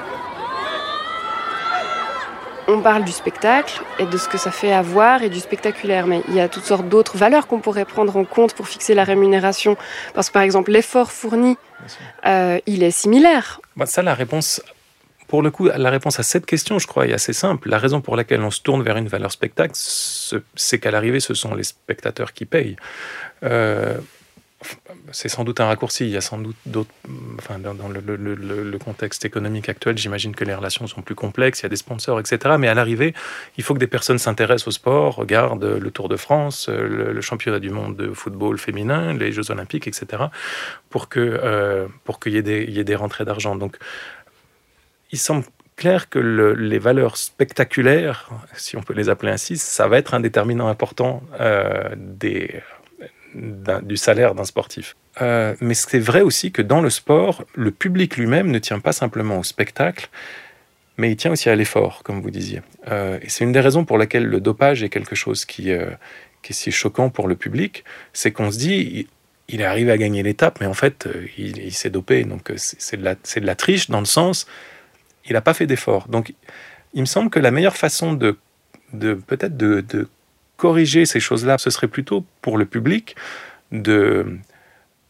On 2.66 2.80
parle 2.80 3.04
du 3.04 3.12
spectacle 3.12 3.80
et 4.00 4.06
de 4.06 4.16
ce 4.16 4.28
que 4.28 4.38
ça 4.38 4.50
fait 4.50 4.72
à 4.72 4.82
voir 4.82 5.22
et 5.22 5.28
du 5.28 5.38
spectaculaire, 5.38 6.08
mais 6.08 6.20
il 6.26 6.34
y 6.34 6.40
a 6.40 6.48
toutes 6.48 6.64
sortes 6.64 6.88
d'autres 6.88 7.16
valeurs 7.16 7.46
qu'on 7.46 7.60
pourrait 7.60 7.84
prendre 7.84 8.16
en 8.16 8.24
compte 8.24 8.54
pour 8.54 8.66
fixer 8.66 8.94
la 8.94 9.04
rémunération. 9.04 9.76
Parce 10.14 10.30
que 10.30 10.32
par 10.32 10.42
exemple, 10.42 10.72
l'effort 10.72 11.12
fourni, 11.12 11.56
euh, 12.26 12.58
il 12.66 12.82
est 12.82 12.90
similaire. 12.90 13.60
Bah, 13.76 13.86
ça, 13.86 14.02
la 14.02 14.14
réponse 14.14 14.60
pour 15.28 15.42
le 15.42 15.52
coup, 15.52 15.66
la 15.66 15.90
réponse 15.90 16.18
à 16.18 16.24
cette 16.24 16.46
question, 16.46 16.80
je 16.80 16.88
crois, 16.88 17.06
est 17.06 17.12
assez 17.12 17.32
simple. 17.32 17.68
La 17.68 17.78
raison 17.78 18.00
pour 18.00 18.16
laquelle 18.16 18.42
on 18.42 18.50
se 18.50 18.62
tourne 18.62 18.82
vers 18.82 18.96
une 18.96 19.08
valeur 19.08 19.30
spectacle, 19.30 19.74
c'est 19.74 20.78
qu'à 20.80 20.90
l'arrivée, 20.90 21.20
ce 21.20 21.34
sont 21.34 21.54
les 21.54 21.64
spectateurs 21.64 22.32
qui 22.32 22.46
payent. 22.46 22.76
Euh, 23.44 23.98
c'est 25.12 25.28
sans 25.28 25.44
doute 25.44 25.60
un 25.60 25.66
raccourci. 25.66 26.04
Il 26.04 26.10
y 26.10 26.16
a 26.16 26.20
sans 26.20 26.38
doute 26.38 26.56
d'autres. 26.66 26.90
Enfin, 27.38 27.58
dans, 27.58 27.88
le, 27.88 28.78
contexte 28.78 29.24
économique 29.24 29.68
actuel, 29.68 29.98
j'imagine 29.98 30.34
que 30.34 30.44
les 30.44 30.54
relations 30.54 30.86
sont 30.86 31.02
plus 31.02 31.14
complexes. 31.14 31.60
Il 31.60 31.62
y 31.64 31.66
a 31.66 31.68
des 31.68 31.76
sponsors, 31.76 32.18
etc. 32.20 32.56
Mais 32.58 32.68
à 32.68 32.74
l'arrivée, 32.74 33.14
il 33.56 33.64
faut 33.64 33.74
que 33.74 33.78
des 33.78 33.86
personnes 33.86 34.18
s'intéressent 34.18 34.68
au 34.68 34.70
sport, 34.70 35.16
regardent 35.16 35.64
le 35.64 35.90
Tour 35.90 36.08
de 36.08 36.16
France, 36.16 36.68
le, 36.68 37.20
championnat 37.20 37.58
du 37.58 37.70
monde 37.70 37.96
de 37.96 38.12
football 38.12 38.58
féminin, 38.58 39.14
les 39.14 39.32
Jeux 39.32 39.50
Olympiques, 39.50 39.86
etc. 39.88 40.24
Euh, 41.16 41.86
pour 42.04 42.20
qu'il 42.20 42.32
y, 42.32 42.36
y, 42.36 42.78
ait 42.78 42.84
des 42.84 42.94
rentrées 42.94 43.24
d'argent. 43.24 43.56
Donc, 43.56 43.76
il 45.12 45.18
semble 45.18 45.44
clair 45.76 46.08
que 46.08 46.18
les 46.18 46.78
valeurs 46.78 47.16
spectaculaires, 47.16 48.30
si 48.54 48.76
on 48.76 48.82
peut 48.82 48.94
les 48.94 49.08
appeler 49.08 49.32
ainsi, 49.32 49.56
ça 49.56 49.88
va 49.88 49.98
être 49.98 50.14
un 50.14 50.20
déterminant 50.20 50.68
important 50.68 51.22
euh, 51.40 51.90
des 51.96 52.62
du 53.34 53.96
salaire 53.96 54.34
d'un 54.34 54.44
sportif. 54.44 54.96
Euh, 55.22 55.54
mais 55.60 55.74
c'est 55.74 55.98
vrai 55.98 56.20
aussi 56.20 56.52
que 56.52 56.62
dans 56.62 56.80
le 56.80 56.90
sport, 56.90 57.44
le 57.54 57.70
public 57.70 58.16
lui-même 58.16 58.50
ne 58.50 58.58
tient 58.58 58.80
pas 58.80 58.92
simplement 58.92 59.38
au 59.38 59.42
spectacle, 59.42 60.08
mais 60.98 61.10
il 61.10 61.16
tient 61.16 61.32
aussi 61.32 61.48
à 61.48 61.54
l'effort, 61.54 62.02
comme 62.02 62.20
vous 62.20 62.30
disiez. 62.30 62.62
Euh, 62.88 63.18
et 63.22 63.28
c'est 63.28 63.44
une 63.44 63.52
des 63.52 63.60
raisons 63.60 63.84
pour 63.84 63.98
laquelle 63.98 64.26
le 64.26 64.40
dopage 64.40 64.82
est 64.82 64.88
quelque 64.88 65.14
chose 65.14 65.44
qui, 65.44 65.70
euh, 65.70 65.90
qui 66.42 66.52
est 66.52 66.56
si 66.56 66.70
choquant 66.70 67.10
pour 67.10 67.28
le 67.28 67.36
public, 67.36 67.84
c'est 68.12 68.30
qu'on 68.30 68.50
se 68.50 68.58
dit, 68.58 69.08
il, 69.48 69.60
est 69.60 69.64
arrivé 69.64 69.90
à 69.90 69.98
gagner 69.98 70.22
l'étape, 70.22 70.60
mais 70.60 70.66
en 70.66 70.74
fait, 70.74 71.08
il, 71.38 71.72
s'est 71.72 71.90
dopé. 71.90 72.24
Donc 72.24 72.52
c'est 72.56 72.96
de, 72.96 73.04
la, 73.04 73.14
de 73.14 73.46
la 73.46 73.54
triche 73.54 73.90
dans 73.90 74.00
le 74.00 74.06
sens, 74.06 74.46
il 75.26 75.32
n'a 75.32 75.40
pas 75.40 75.54
fait 75.54 75.66
d'effort. 75.66 76.08
Donc 76.08 76.34
il 76.94 77.00
me 77.00 77.06
semble 77.06 77.30
que 77.30 77.40
la 77.40 77.50
meilleure 77.50 77.76
façon 77.76 78.12
de, 78.12 78.38
de 78.92 79.14
peut-être 79.14 79.56
de 79.56 80.08
corriger 80.56 81.06
ces 81.06 81.20
choses-là, 81.20 81.58
ce 81.58 81.70
serait 81.70 81.88
plutôt 81.88 82.24
pour 82.42 82.58
le 82.58 82.64
public 82.64 83.16
de 83.72 84.38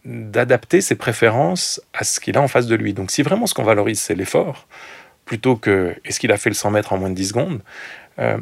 d'adapter 0.04 0.80
ses 0.80 0.94
préférences 0.94 1.82
à 1.92 2.04
ce 2.04 2.20
qu'il 2.20 2.38
a 2.38 2.40
en 2.40 2.46
face 2.46 2.68
de 2.68 2.76
lui. 2.76 2.94
Donc 2.94 3.10
si 3.10 3.22
vraiment 3.22 3.46
ce 3.46 3.54
qu'on 3.54 3.64
valorise, 3.64 3.98
c'est 3.98 4.14
l'effort, 4.14 4.68
plutôt 5.24 5.56
que 5.56 5.96
est-ce 6.04 6.20
qu'il 6.20 6.30
a 6.30 6.36
fait 6.36 6.48
le 6.48 6.54
100 6.54 6.70
mètres 6.70 6.92
en 6.92 6.98
moins 6.98 7.10
de 7.10 7.16
10 7.16 7.28
secondes, 7.28 7.60
euh, 8.20 8.38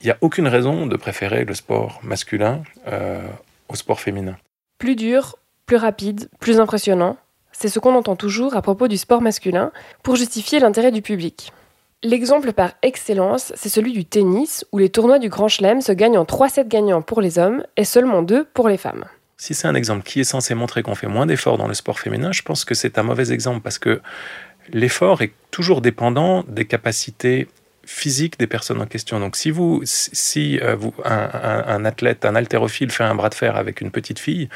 il 0.00 0.06
n'y 0.06 0.12
a 0.12 0.18
aucune 0.20 0.46
raison 0.46 0.86
de 0.86 0.96
préférer 0.96 1.44
le 1.44 1.54
sport 1.54 1.98
masculin 2.04 2.62
euh, 2.86 3.26
au 3.68 3.74
sport 3.74 4.00
féminin. 4.00 4.36
Plus 4.78 4.94
dur, 4.94 5.36
plus 5.66 5.76
rapide, 5.76 6.28
plus 6.38 6.60
impressionnant, 6.60 7.16
c'est 7.50 7.68
ce 7.68 7.78
qu'on 7.80 7.94
entend 7.94 8.14
toujours 8.14 8.54
à 8.54 8.62
propos 8.62 8.86
du 8.86 8.96
sport 8.96 9.22
masculin 9.22 9.72
pour 10.02 10.16
justifier 10.16 10.60
l'intérêt 10.60 10.92
du 10.92 11.02
public. 11.02 11.52
L'exemple 12.02 12.52
par 12.52 12.72
excellence, 12.82 13.52
c'est 13.56 13.68
celui 13.68 13.92
du 13.92 14.04
tennis, 14.04 14.64
où 14.70 14.78
les 14.78 14.90
tournois 14.90 15.18
du 15.18 15.28
Grand 15.28 15.48
Chelem 15.48 15.80
se 15.80 15.92
gagnent 15.92 16.18
en 16.18 16.24
3 16.24 16.50
sets 16.50 16.66
gagnants 16.66 17.02
pour 17.02 17.20
les 17.20 17.38
hommes 17.38 17.64
et 17.76 17.84
seulement 17.84 18.22
2 18.22 18.44
pour 18.44 18.68
les 18.68 18.76
femmes. 18.76 19.06
Si 19.38 19.54
c'est 19.54 19.66
un 19.66 19.74
exemple 19.74 20.02
qui 20.02 20.20
est 20.20 20.24
censé 20.24 20.54
montrer 20.54 20.82
qu'on 20.82 20.94
fait 20.94 21.08
moins 21.08 21.26
d'efforts 21.26 21.58
dans 21.58 21.68
le 21.68 21.74
sport 21.74 21.98
féminin, 21.98 22.32
je 22.32 22.42
pense 22.42 22.64
que 22.64 22.74
c'est 22.74 22.98
un 22.98 23.02
mauvais 23.02 23.32
exemple 23.32 23.60
parce 23.60 23.78
que 23.78 24.00
l'effort 24.72 25.22
est 25.22 25.32
toujours 25.50 25.80
dépendant 25.80 26.44
des 26.48 26.64
capacités 26.64 27.48
physiques 27.84 28.38
des 28.38 28.46
personnes 28.46 28.80
en 28.80 28.86
question. 28.86 29.20
Donc 29.20 29.36
si 29.36 29.50
vous, 29.50 29.80
si 29.84 30.58
euh, 30.60 30.76
un, 31.04 31.84
athlète, 31.84 32.24
un 32.24 32.34
haltérophile 32.34 32.90
fait 32.90 33.04
un 33.04 33.14
bras 33.14 33.28
de 33.28 33.34
fer 33.34 33.56
avec 33.56 33.80
une 33.80 33.90
petite 33.90 34.18
fille, 34.18 34.48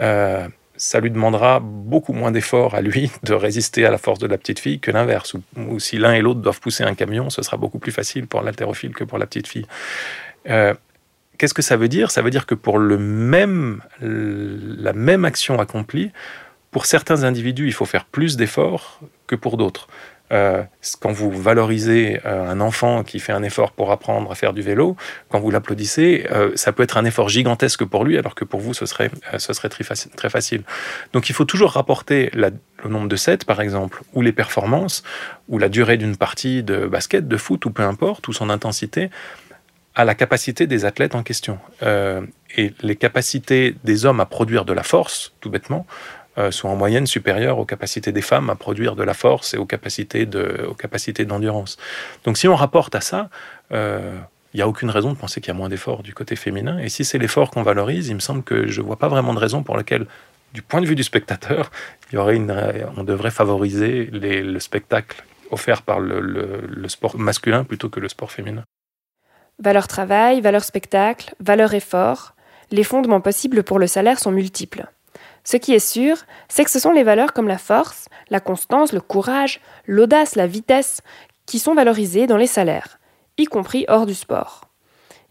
euh, 0.00 0.48
ça 0.76 1.00
lui 1.00 1.10
demandera 1.10 1.60
beaucoup 1.60 2.12
moins 2.12 2.30
d'efforts 2.30 2.74
à 2.74 2.80
lui 2.80 3.10
de 3.22 3.34
résister 3.34 3.84
à 3.86 3.90
la 3.90 3.98
force 3.98 4.18
de 4.18 4.26
la 4.26 4.38
petite 4.38 4.58
fille 4.58 4.80
que 4.80 4.90
l'inverse. 4.90 5.34
Ou, 5.56 5.78
si 5.78 5.98
l'un 5.98 6.12
et 6.12 6.20
l'autre 6.20 6.40
doivent 6.40 6.60
pousser 6.60 6.84
un 6.84 6.94
camion, 6.94 7.30
ce 7.30 7.42
sera 7.42 7.56
beaucoup 7.56 7.78
plus 7.78 7.92
facile 7.92 8.26
pour 8.26 8.42
l'haltérophile 8.42 8.94
que 8.94 9.04
pour 9.04 9.18
la 9.18 9.26
petite 9.26 9.46
fille. 9.46 9.66
Euh, 10.48 10.74
qu'est-ce 11.38 11.54
que 11.54 11.62
ça 11.62 11.76
veut 11.76 11.88
dire? 11.88 12.10
Ça 12.10 12.22
veut 12.22 12.30
dire 12.30 12.46
que 12.46 12.54
pour 12.54 12.78
le 12.78 12.98
même, 12.98 13.80
la 14.00 14.92
même 14.92 15.24
action 15.24 15.58
accomplie, 15.60 16.10
pour 16.70 16.86
certains 16.86 17.22
individus, 17.22 17.66
il 17.66 17.72
faut 17.72 17.84
faire 17.84 18.04
plus 18.04 18.36
d'efforts 18.36 19.00
que 19.26 19.36
pour 19.36 19.56
d'autres. 19.56 19.88
Euh, 20.32 20.62
quand 21.00 21.12
vous 21.12 21.30
valorisez 21.30 22.20
euh, 22.24 22.48
un 22.48 22.60
enfant 22.60 23.04
qui 23.04 23.20
fait 23.20 23.32
un 23.32 23.42
effort 23.42 23.72
pour 23.72 23.92
apprendre 23.92 24.30
à 24.32 24.34
faire 24.34 24.54
du 24.54 24.62
vélo, 24.62 24.96
quand 25.28 25.38
vous 25.38 25.50
l'applaudissez, 25.50 26.26
euh, 26.32 26.52
ça 26.54 26.72
peut 26.72 26.82
être 26.82 26.96
un 26.96 27.04
effort 27.04 27.28
gigantesque 27.28 27.84
pour 27.84 28.04
lui, 28.04 28.16
alors 28.16 28.34
que 28.34 28.44
pour 28.44 28.60
vous, 28.60 28.72
ce 28.72 28.86
serait, 28.86 29.10
très, 29.68 30.30
facile. 30.30 30.62
Donc 31.12 31.28
il 31.28 31.34
faut 31.34 31.44
toujours 31.44 31.72
rapporter 31.72 32.30
le 32.32 32.52
nombre 32.88 33.08
de 33.08 33.16
sets, 33.16 33.44
par 33.46 33.60
exemple, 33.60 34.02
ou 34.14 34.22
les 34.22 34.32
performances, 34.32 35.02
ou 35.48 35.58
la 35.58 35.68
durée 35.68 35.98
d'une 35.98 36.16
partie 36.16 36.62
de 36.62 36.86
basket, 36.86 37.28
de 37.28 37.36
foot, 37.36 37.66
ou 37.66 37.70
peu 37.70 37.82
importe, 37.82 38.26
ou 38.26 38.32
son 38.32 38.48
intensité, 38.48 39.10
à 39.94 40.04
la 40.04 40.14
capacité 40.14 40.66
des 40.66 40.86
athlètes 40.86 41.14
en 41.14 41.22
question. 41.22 41.58
et 41.82 42.72
les 42.80 42.96
capacités 42.96 43.76
des 43.84 44.06
hommes 44.06 44.20
à 44.20 44.26
produire 44.26 44.64
de 44.64 44.72
la 44.72 44.82
force, 44.82 45.34
tout 45.40 45.50
bêtement, 45.50 45.86
sont 46.50 46.68
en 46.68 46.76
moyenne 46.76 47.06
supérieures 47.06 47.58
aux 47.58 47.64
capacités 47.64 48.12
des 48.12 48.22
femmes 48.22 48.50
à 48.50 48.56
produire 48.56 48.96
de 48.96 49.02
la 49.02 49.14
force 49.14 49.54
et 49.54 49.56
aux 49.56 49.66
capacités 49.66 50.28
aux 50.68 50.74
capacités 50.74 51.24
d'endurance. 51.24 51.76
Donc 52.24 52.38
si 52.38 52.48
on 52.48 52.56
rapporte 52.56 52.94
à 52.94 53.00
ça, 53.00 53.30
euh, 53.72 54.16
il 54.52 54.58
n'y 54.58 54.62
a 54.62 54.68
aucune 54.68 54.90
raison 54.90 55.12
de 55.12 55.18
penser 55.18 55.40
qu'il 55.40 55.48
y 55.48 55.56
a 55.56 55.58
moins 55.58 55.68
d'efforts 55.68 56.02
du 56.02 56.14
côté 56.14 56.36
féminin. 56.36 56.78
Et 56.78 56.88
si 56.88 57.04
c'est 57.04 57.18
l'effort 57.18 57.50
qu'on 57.50 57.62
valorise, 57.62 58.08
il 58.08 58.14
me 58.14 58.20
semble 58.20 58.42
que 58.42 58.66
je 58.68 58.80
ne 58.80 58.86
vois 58.86 58.96
pas 58.96 59.08
vraiment 59.08 59.34
de 59.34 59.38
raison 59.38 59.62
pour 59.62 59.76
laquelle, 59.76 60.06
du 60.52 60.62
point 60.62 60.80
de 60.80 60.86
vue 60.86 60.94
du 60.94 61.02
spectateur, 61.02 61.70
il 62.10 62.14
y 62.14 62.18
aurait 62.18 62.36
une, 62.36 62.54
on 62.96 63.02
devrait 63.04 63.32
favoriser 63.32 64.06
le 64.12 64.58
spectacle 64.60 65.24
offert 65.50 65.82
par 65.82 65.98
le 66.00 66.88
sport 66.88 67.18
masculin 67.18 67.64
plutôt 67.64 67.88
que 67.88 68.00
le 68.00 68.08
sport 68.08 68.30
féminin. 68.30 68.62
Valeur 69.60 69.86
travail, 69.86 70.40
valeur 70.40 70.64
spectacle, 70.64 71.34
valeur 71.40 71.74
effort, 71.74 72.34
les 72.70 72.82
fondements 72.84 73.20
possibles 73.20 73.62
pour 73.62 73.78
le 73.78 73.86
salaire 73.86 74.18
sont 74.18 74.32
multiples. 74.32 74.86
Ce 75.44 75.58
qui 75.58 75.74
est 75.74 75.78
sûr, 75.78 76.16
c'est 76.48 76.64
que 76.64 76.70
ce 76.70 76.78
sont 76.78 76.92
les 76.92 77.02
valeurs 77.02 77.34
comme 77.34 77.48
la 77.48 77.58
force, 77.58 78.08
la 78.30 78.40
constance, 78.40 78.92
le 78.92 79.00
courage, 79.00 79.60
l'audace, 79.86 80.36
la 80.36 80.46
vitesse, 80.46 81.02
qui 81.46 81.58
sont 81.58 81.74
valorisées 81.74 82.26
dans 82.26 82.38
les 82.38 82.46
salaires, 82.46 82.98
y 83.36 83.44
compris 83.44 83.84
hors 83.88 84.06
du 84.06 84.14
sport. 84.14 84.62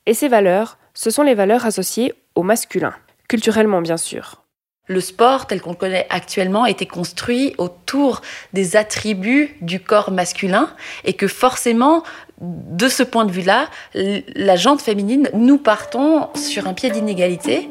Et 0.05 0.13
ces 0.13 0.27
valeurs, 0.27 0.77
ce 0.93 1.10
sont 1.10 1.24
les 1.24 1.34
valeurs 1.34 1.65
associées 1.65 2.13
au 2.36 2.43
masculin, 2.43 2.93
culturellement 3.27 3.82
bien 3.82 3.98
sûr. 3.98 4.43
Le 4.88 5.00
sport 5.00 5.48
tel 5.48 5.62
qu'on 5.62 5.72
le 5.72 5.77
connaît 5.77 6.05
actuellement 6.10 6.63
a 6.63 6.70
été 6.70 6.86
construit 6.86 7.55
autour 7.58 8.22
des 8.51 8.75
attributs 8.75 9.55
du 9.62 9.79
corps 9.79 10.12
masculin 10.12 10.70
et 11.05 11.13
que 11.13 11.27
forcément, 11.27 12.03
de 12.41 12.89
ce 12.89 13.01
point 13.01 13.24
de 13.24 13.32
vue-là, 13.32 13.70
la 13.93 14.55
jante 14.58 14.82
féminine, 14.82 15.29
nous 15.34 15.58
partons 15.58 16.27
sur 16.36 16.67
un 16.67 16.74
pied 16.74 16.89
d'inégalité. 16.91 17.70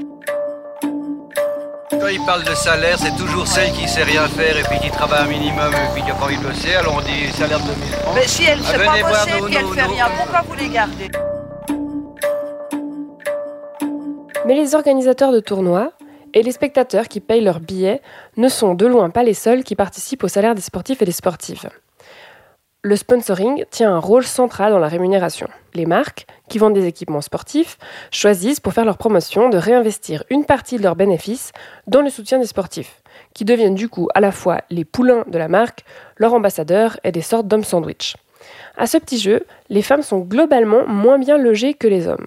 Quand 2.01 2.09
il 2.09 2.21
parle 2.25 2.43
de 2.45 2.55
salaire, 2.55 2.99
c'est 2.99 3.15
toujours 3.17 3.47
celle 3.47 3.71
qui 3.73 3.87
sait 3.89 4.03
rien 4.03 4.27
faire 4.29 4.57
et 4.57 4.63
puis 4.63 4.79
qui 4.81 4.91
travaille 4.91 5.25
un 5.25 5.29
minimum 5.29 5.73
et 5.73 5.93
puis 5.95 6.03
qui 6.03 6.09
n'a 6.09 6.15
pas 6.15 6.25
envie 6.25 6.37
de 6.39 6.43
bosser. 6.43 6.75
Alors 6.75 6.97
on 6.97 7.01
dit 7.03 7.31
salaire 7.33 7.61
de 7.61 7.67
2000 7.67 7.89
francs. 7.93 8.15
Mais 8.15 8.27
si 8.27 8.45
elle 8.45 8.59
ne 8.59 8.65
Ah, 8.65 8.71
sait 8.71 8.79
pas 8.85 9.09
bosser 9.09 9.41
nos- 9.41 9.47
puis 9.47 9.55
elle 9.57 9.63
nos- 9.67 9.73
fait 9.73 9.83
nos- 9.83 9.93
rien, 9.95 10.07
pourquoi 10.17 10.41
vous 10.49 10.55
les 10.55 10.69
gardez? 10.69 11.11
Mais 14.47 14.55
les 14.55 14.75
organisateurs 14.75 15.33
de 15.33 15.41
tournois 15.41 15.93
et 16.35 16.43
les 16.43 16.53
spectateurs 16.53 17.09
qui 17.09 17.21
payent 17.21 17.43
leurs 17.45 17.61
billets 17.61 18.01
ne 18.37 18.49
sont 18.49 18.75
de 18.75 18.87
loin 18.87 19.11
pas 19.11 19.23
les 19.23 19.35
seuls 19.35 19.63
qui 19.63 19.77
participent 19.77 20.25
au 20.25 20.29
salaire 20.29 20.55
des 20.55 20.63
sportifs 20.63 21.01
et 21.03 21.05
des 21.05 21.13
sportives. 21.13 21.69
Le 22.85 22.97
sponsoring 22.97 23.65
tient 23.71 23.95
un 23.95 24.01
rôle 24.01 24.25
central 24.25 24.73
dans 24.73 24.81
la 24.81 24.89
rémunération. 24.89 25.47
Les 25.73 25.87
marques, 25.87 26.27
qui 26.49 26.59
vendent 26.59 26.75
des 26.75 26.89
équipements 26.89 27.21
sportifs, 27.21 27.79
choisissent 28.11 28.59
pour 28.59 28.73
faire 28.73 28.85
leur 28.85 28.99
promotion 28.99 29.49
de 29.49 29.57
réinvestir 29.57 30.25
une 30.31 30.45
partie 30.45 30.79
de 30.79 30.83
leurs 30.83 30.97
bénéfices 30.97 31.53
dans 31.87 32.01
le 32.01 32.11
soutien 32.11 32.41
des 32.41 32.47
sportifs, 32.47 33.01
qui 33.35 33.45
deviennent 33.45 33.77
du 33.77 33.89
coup 33.89 34.09
à 34.17 34.21
la 34.21 34.33
fois 34.33 34.63
les 34.69 34.85
poulains 34.85 35.23
de 35.29 35.39
la 35.39 35.47
marque, 35.47 35.85
leurs 36.17 36.35
ambassadeurs 36.35 36.99
et 37.05 37.13
des 37.13 37.23
sortes 37.23 37.47
d'hommes 37.47 37.63
sandwich. 37.63 38.17
À 38.77 38.89
ce 38.89 38.99
petit 38.99 39.21
jeu, 39.21 39.47
les 39.69 39.83
femmes 39.83 40.03
sont 40.03 40.19
globalement 40.19 40.85
moins 40.89 41.21
bien 41.21 41.39
logées 41.39 41.75
que 41.75 41.87
les 41.87 42.09
hommes. 42.09 42.27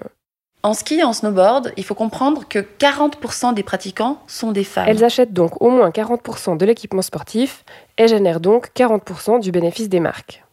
En 0.64 0.74
ski 0.74 1.00
et 1.00 1.04
en 1.04 1.12
snowboard, 1.12 1.74
il 1.76 1.84
faut 1.84 1.96
comprendre 1.96 2.48
que 2.48 2.60
40% 2.60 3.54
des 3.54 3.64
pratiquants 3.64 4.22
sont 4.26 4.54
des 4.54 4.64
femmes. 4.64 4.86
Elles 4.88 5.04
achètent 5.04 5.34
donc 5.34 5.62
au 5.62 5.70
moins 5.70 5.90
40% 5.90 6.56
de 6.56 6.66
l'équipement 6.66 7.02
sportif 7.02 7.66
et 7.98 8.08
génèrent 8.08 8.40
donc 8.40 8.70
40% 8.74 9.42
du 9.42 9.52
bénéfice 9.52 9.90
des 9.90 10.00
marques. 10.00 10.45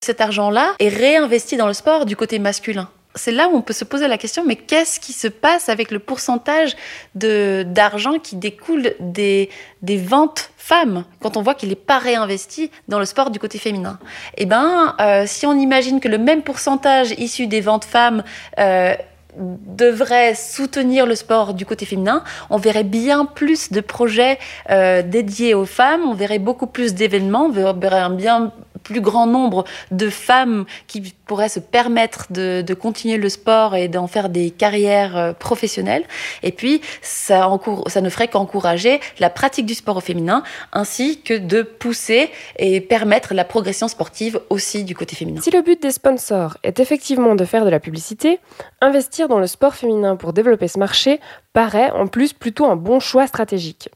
Cet 0.00 0.20
argent-là 0.20 0.74
est 0.78 0.88
réinvesti 0.88 1.56
dans 1.56 1.66
le 1.66 1.72
sport 1.72 2.06
du 2.06 2.14
côté 2.14 2.38
masculin. 2.38 2.88
C'est 3.16 3.32
là 3.32 3.48
où 3.48 3.56
on 3.56 3.62
peut 3.62 3.72
se 3.72 3.84
poser 3.84 4.06
la 4.06 4.16
question, 4.16 4.44
mais 4.46 4.54
qu'est-ce 4.54 5.00
qui 5.00 5.12
se 5.12 5.26
passe 5.26 5.68
avec 5.68 5.90
le 5.90 5.98
pourcentage 5.98 6.76
d'argent 7.16 8.20
qui 8.20 8.36
découle 8.36 8.92
des, 9.00 9.50
ventes 9.82 10.50
femmes 10.56 11.04
quand 11.20 11.36
on 11.36 11.42
voit 11.42 11.54
qu'il 11.54 11.70
n'est 11.70 11.74
pas 11.74 11.98
réinvesti 11.98 12.70
dans 12.86 13.00
le 13.00 13.06
sport 13.06 13.30
du 13.30 13.40
côté 13.40 13.58
féminin? 13.58 13.98
Eh 14.36 14.46
bien, 14.46 14.94
euh, 15.00 15.24
si 15.26 15.46
on 15.46 15.54
imagine 15.54 15.98
que 15.98 16.08
le 16.08 16.18
même 16.18 16.42
pourcentage 16.42 17.10
issu 17.18 17.48
des 17.48 17.60
ventes 17.60 17.84
femmes 17.84 18.22
euh, 18.60 18.94
devrait 19.36 20.34
soutenir 20.34 21.06
le 21.06 21.14
sport 21.14 21.54
du 21.54 21.66
côté 21.66 21.86
féminin, 21.86 22.22
on 22.50 22.56
verrait 22.56 22.84
bien 22.84 23.24
plus 23.24 23.72
de 23.72 23.80
projets 23.80 24.38
euh, 24.70 25.02
dédiés 25.02 25.54
aux 25.54 25.66
femmes, 25.66 26.02
on 26.04 26.14
verrait 26.14 26.38
beaucoup 26.38 26.66
plus 26.66 26.94
d'événements, 26.94 27.46
on 27.46 27.50
verrait 27.50 28.10
bien 28.10 28.52
plus 28.88 29.00
grand 29.02 29.26
nombre 29.26 29.64
de 29.90 30.08
femmes 30.08 30.64
qui 30.86 31.14
pourraient 31.26 31.50
se 31.50 31.60
permettre 31.60 32.32
de, 32.32 32.64
continuer 32.74 33.18
le 33.18 33.28
sport 33.28 33.76
et 33.76 33.88
d'en 33.88 34.06
faire 34.06 34.28
des 34.30 34.50
carrières 34.50 35.16
euh, 35.16 35.32
professionnelles. 35.32 36.04
Et 36.42 36.52
puis, 36.52 36.80
ça, 37.02 37.50
ça 37.88 38.00
ne 38.00 38.08
ferait 38.08 38.28
qu'encourager 38.28 39.00
la 39.18 39.28
pratique 39.28 39.66
du 39.66 39.74
sport 39.74 39.98
au 39.98 40.00
féminin, 40.00 40.42
ainsi 40.72 41.20
que 41.20 41.34
de 41.34 41.62
pousser 41.62 42.30
et 42.58 42.80
permettre 42.80 43.34
la 43.34 43.44
progression 43.44 43.88
sportive 43.88 44.40
aussi 44.48 44.84
du 44.84 44.94
côté 44.94 45.16
féminin. 45.16 45.40
Si 45.42 45.50
le 45.50 45.62
but 45.62 45.82
des 45.82 45.90
sponsors 45.90 46.56
est 46.62 46.80
effectivement 46.80 47.34
de 47.34 47.44
faire 47.44 47.64
de 47.64 47.70
la 47.70 47.80
publicité, 47.80 48.40
investir 48.80 49.28
dans 49.28 49.38
le 49.38 49.46
sport 49.46 49.74
féminin 49.74 50.16
pour 50.16 50.32
développer 50.32 50.68
ce 50.68 50.78
marché 50.78 51.20
paraît 51.52 51.90
en 51.90 52.06
plus 52.06 52.32
plutôt 52.32 52.66
un 52.66 52.76
bon 52.76 53.00
choix 53.00 53.26
stratégique. 53.26 53.90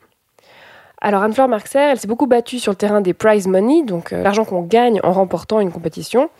Alors 1.04 1.24
Anne-Fleur 1.24 1.48
Marxer, 1.48 1.80
elle 1.80 1.98
s'est 1.98 2.06
beaucoup 2.06 2.28
battue 2.28 2.60
sur 2.60 2.70
le 2.70 2.76
terrain 2.76 3.00
des 3.00 3.12
prize 3.12 3.48
money, 3.48 3.82
donc 3.82 4.12
euh, 4.12 4.22
l'argent 4.22 4.44
qu'on 4.44 4.62
gagne 4.62 5.00
en 5.02 5.12
remportant 5.12 5.58
une 5.58 5.72
compétition, 5.72 6.30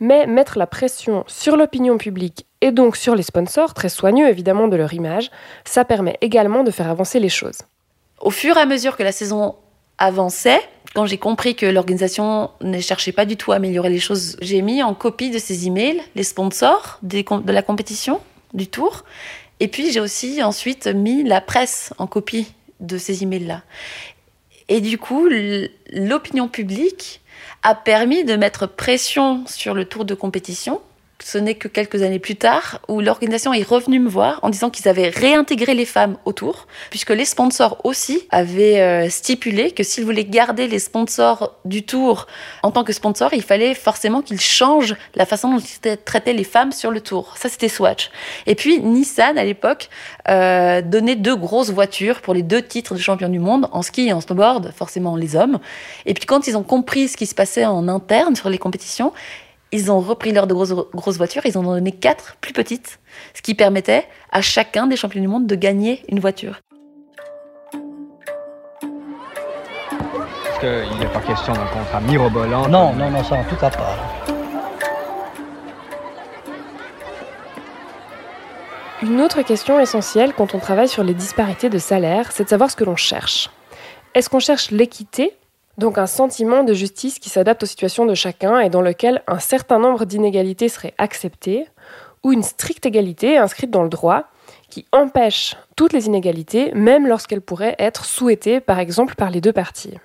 mais 0.00 0.26
mettre 0.26 0.58
la 0.58 0.66
pression 0.66 1.24
sur 1.26 1.56
l'opinion 1.56 1.96
publique 1.96 2.44
et 2.60 2.72
donc 2.72 2.96
sur 2.96 3.14
les 3.14 3.22
sponsors, 3.22 3.72
très 3.72 3.88
soigneux 3.88 4.28
évidemment 4.28 4.68
de 4.68 4.76
leur 4.76 4.92
image, 4.92 5.30
ça 5.64 5.86
permet 5.86 6.18
également 6.20 6.62
de 6.62 6.70
faire 6.70 6.90
avancer 6.90 7.20
les 7.20 7.30
choses. 7.30 7.60
Au 8.20 8.28
fur 8.28 8.58
et 8.58 8.60
à 8.60 8.66
mesure 8.66 8.98
que 8.98 9.02
la 9.02 9.12
saison 9.12 9.54
avançait, 9.96 10.60
quand 10.94 11.06
j'ai 11.06 11.16
compris 11.16 11.54
que 11.54 11.64
l'organisation 11.64 12.50
ne 12.60 12.80
cherchait 12.80 13.12
pas 13.12 13.24
du 13.24 13.38
tout 13.38 13.52
à 13.52 13.56
améliorer 13.56 13.88
les 13.88 13.98
choses, 13.98 14.36
j'ai 14.42 14.60
mis 14.60 14.82
en 14.82 14.92
copie 14.92 15.30
de 15.30 15.38
ces 15.38 15.66
emails 15.66 16.02
les 16.16 16.24
sponsors 16.24 16.98
de 17.00 17.24
la 17.50 17.62
compétition, 17.62 18.20
du 18.52 18.66
tour. 18.66 19.04
Et 19.58 19.68
puis 19.68 19.90
j'ai 19.90 20.00
aussi 20.00 20.42
ensuite 20.42 20.86
mis 20.86 21.22
la 21.22 21.40
presse 21.40 21.94
en 21.96 22.06
copie 22.06 22.52
de 22.82 22.98
ces 22.98 23.22
emails-là. 23.22 23.62
Et 24.68 24.80
du 24.80 24.98
coup, 24.98 25.28
l'opinion 25.90 26.48
publique 26.48 27.20
a 27.62 27.74
permis 27.74 28.24
de 28.24 28.36
mettre 28.36 28.66
pression 28.66 29.44
sur 29.46 29.74
le 29.74 29.84
tour 29.84 30.04
de 30.04 30.14
compétition. 30.14 30.80
Ce 31.24 31.38
n'est 31.38 31.54
que 31.54 31.68
quelques 31.68 32.02
années 32.02 32.18
plus 32.18 32.36
tard 32.36 32.80
où 32.88 33.00
l'organisation 33.00 33.52
est 33.52 33.62
revenue 33.62 34.00
me 34.00 34.08
voir 34.08 34.40
en 34.42 34.50
disant 34.50 34.70
qu'ils 34.70 34.88
avaient 34.88 35.08
réintégré 35.08 35.74
les 35.74 35.84
femmes 35.84 36.16
au 36.24 36.32
tour, 36.32 36.66
puisque 36.90 37.10
les 37.10 37.24
sponsors 37.24 37.78
aussi 37.84 38.26
avaient 38.30 38.80
euh, 38.80 39.08
stipulé 39.08 39.70
que 39.70 39.84
s'ils 39.84 40.04
voulaient 40.04 40.24
garder 40.24 40.66
les 40.66 40.80
sponsors 40.80 41.56
du 41.64 41.84
tour 41.84 42.26
en 42.62 42.72
tant 42.72 42.82
que 42.82 42.92
sponsors, 42.92 43.34
il 43.34 43.42
fallait 43.42 43.74
forcément 43.74 44.20
qu'ils 44.20 44.40
changent 44.40 44.96
la 45.14 45.24
façon 45.24 45.54
dont 45.54 45.60
ils 45.60 45.96
traitaient 45.98 46.32
les 46.32 46.44
femmes 46.44 46.72
sur 46.72 46.90
le 46.90 47.00
tour. 47.00 47.34
Ça, 47.36 47.48
c'était 47.48 47.68
Swatch. 47.68 48.10
Et 48.46 48.54
puis 48.54 48.80
Nissan, 48.80 49.38
à 49.38 49.44
l'époque, 49.44 49.88
euh, 50.28 50.82
donnait 50.82 51.16
deux 51.16 51.36
grosses 51.36 51.70
voitures 51.70 52.20
pour 52.20 52.34
les 52.34 52.42
deux 52.42 52.62
titres 52.62 52.94
de 52.94 53.00
champion 53.00 53.28
du 53.28 53.38
monde, 53.38 53.68
en 53.72 53.82
ski 53.82 54.08
et 54.08 54.12
en 54.12 54.20
snowboard, 54.20 54.72
forcément 54.76 55.14
les 55.16 55.36
hommes. 55.36 55.60
Et 56.04 56.14
puis 56.14 56.26
quand 56.26 56.46
ils 56.48 56.56
ont 56.56 56.62
compris 56.64 57.08
ce 57.08 57.16
qui 57.16 57.26
se 57.26 57.34
passait 57.34 57.64
en 57.64 57.86
interne 57.86 58.34
sur 58.34 58.50
les 58.50 58.58
compétitions, 58.58 59.12
ils 59.72 59.90
ont 59.90 60.00
repris 60.00 60.32
leurs 60.32 60.46
deux 60.46 60.54
grosses, 60.54 60.74
grosses 60.94 61.16
voitures, 61.16 61.46
ils 61.46 61.56
en 61.56 61.64
ont 61.64 61.72
donné 61.72 61.92
quatre 61.92 62.36
plus 62.40 62.52
petites, 62.52 63.00
ce 63.34 63.40
qui 63.40 63.54
permettait 63.54 64.06
à 64.30 64.42
chacun 64.42 64.86
des 64.86 64.96
champions 64.96 65.22
du 65.22 65.28
monde 65.28 65.46
de 65.46 65.54
gagner 65.54 66.04
une 66.08 66.20
voiture. 66.20 66.60
Parce 70.44 70.58
qu'il 70.60 70.98
n'est 70.98 71.12
pas 71.12 71.20
question 71.20 71.54
d'un 71.54 71.66
contrat 71.66 72.00
mirobolant? 72.00 72.68
Non, 72.68 72.92
non, 72.92 73.10
non, 73.10 73.24
ça 73.24 73.36
en 73.36 73.44
tout 73.44 73.56
cas 73.56 73.70
pas. 73.70 73.96
Une 79.02 79.20
autre 79.20 79.42
question 79.42 79.80
essentielle 79.80 80.32
quand 80.32 80.54
on 80.54 80.60
travaille 80.60 80.88
sur 80.88 81.02
les 81.02 81.14
disparités 81.14 81.68
de 81.68 81.78
salaire, 81.78 82.30
c'est 82.30 82.44
de 82.44 82.48
savoir 82.48 82.70
ce 82.70 82.76
que 82.76 82.84
l'on 82.84 82.94
cherche. 82.94 83.50
Est-ce 84.14 84.30
qu'on 84.30 84.38
cherche 84.38 84.70
l'équité, 84.70 85.34
donc 85.82 85.98
un 85.98 86.06
sentiment 86.06 86.64
de 86.64 86.72
justice 86.72 87.18
qui 87.18 87.28
s'adapte 87.28 87.64
aux 87.64 87.66
situations 87.66 88.06
de 88.06 88.14
chacun 88.14 88.60
et 88.60 88.70
dans 88.70 88.80
lequel 88.80 89.22
un 89.26 89.40
certain 89.40 89.78
nombre 89.78 90.04
d'inégalités 90.04 90.68
seraient 90.68 90.94
acceptées, 90.96 91.66
ou 92.22 92.32
une 92.32 92.44
stricte 92.44 92.86
égalité 92.86 93.36
inscrite 93.36 93.70
dans 93.70 93.82
le 93.82 93.88
droit 93.88 94.24
qui 94.70 94.86
empêche 94.92 95.56
toutes 95.76 95.92
les 95.92 96.06
inégalités, 96.06 96.72
même 96.72 97.06
lorsqu'elles 97.06 97.40
pourraient 97.40 97.74
être 97.78 98.04
souhaitées, 98.04 98.60
par 98.60 98.78
exemple, 98.78 99.16
par 99.16 99.30
les 99.30 99.40
deux 99.40 99.52
parties 99.52 99.98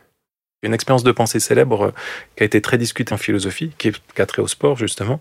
Une 0.64 0.74
expérience 0.74 1.04
de 1.04 1.12
pensée 1.12 1.40
célèbre 1.40 1.86
euh, 1.86 1.92
qui 2.36 2.42
a 2.42 2.46
été 2.48 2.62
très 2.62 2.80
discutée 2.80 3.14
en 3.14 3.18
philosophie, 3.18 3.72
qui, 3.78 3.92
a 4.18 4.26
trait 4.26 4.42
au 4.42 4.48
sport 4.48 4.76
justement, 4.76 5.20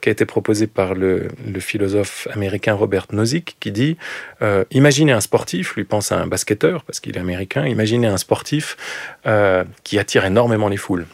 qui 0.00 0.08
a 0.08 0.12
été 0.12 0.24
proposée 0.24 0.66
par 0.66 0.94
le, 0.94 1.28
philosophe 1.58 2.28
américain 2.32 2.72
Robert 2.72 3.06
Nozick, 3.12 3.58
qui 3.60 3.72
dit 3.72 3.98
euh, 4.40 4.64
Imaginez 4.70 5.12
un 5.12 5.20
sportif, 5.20 5.76
lui 5.76 5.84
pense 5.84 6.12
à 6.12 6.18
un 6.18 6.26
basketteur, 6.26 6.82
parce 6.84 6.98
qu'il 6.98 7.14
est 7.18 7.20
américain, 7.20 7.66
imaginez 7.66 8.06
un 8.06 8.16
sportif 8.16 8.78
euh, 9.26 9.64
qui 9.84 9.98
attire 9.98 10.24
énormément 10.24 10.68
les 10.68 10.78
foules. 10.78 11.06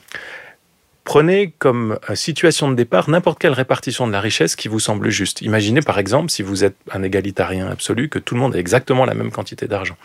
Prenez 1.02 1.52
comme 1.58 1.98
situation 2.14 2.70
de 2.70 2.76
départ 2.76 3.10
n'importe 3.10 3.40
quelle 3.40 3.52
répartition 3.52 4.06
de 4.06 4.12
la 4.12 4.20
richesse 4.20 4.54
qui 4.54 4.68
vous 4.68 4.80
semble 4.80 5.10
juste. 5.10 5.42
Imaginez 5.42 5.80
par 5.80 5.98
exemple, 5.98 6.30
si 6.30 6.44
vous 6.44 6.62
êtes 6.62 6.76
un 6.92 7.02
égalitarien 7.02 7.66
absolu, 7.66 8.08
que 8.08 8.20
tout 8.20 8.36
le 8.36 8.40
monde 8.40 8.54
a 8.54 8.58
exactement 8.60 9.04
la 9.04 9.14
même 9.14 9.32
quantité 9.32 9.66
d'argent. 9.66 9.96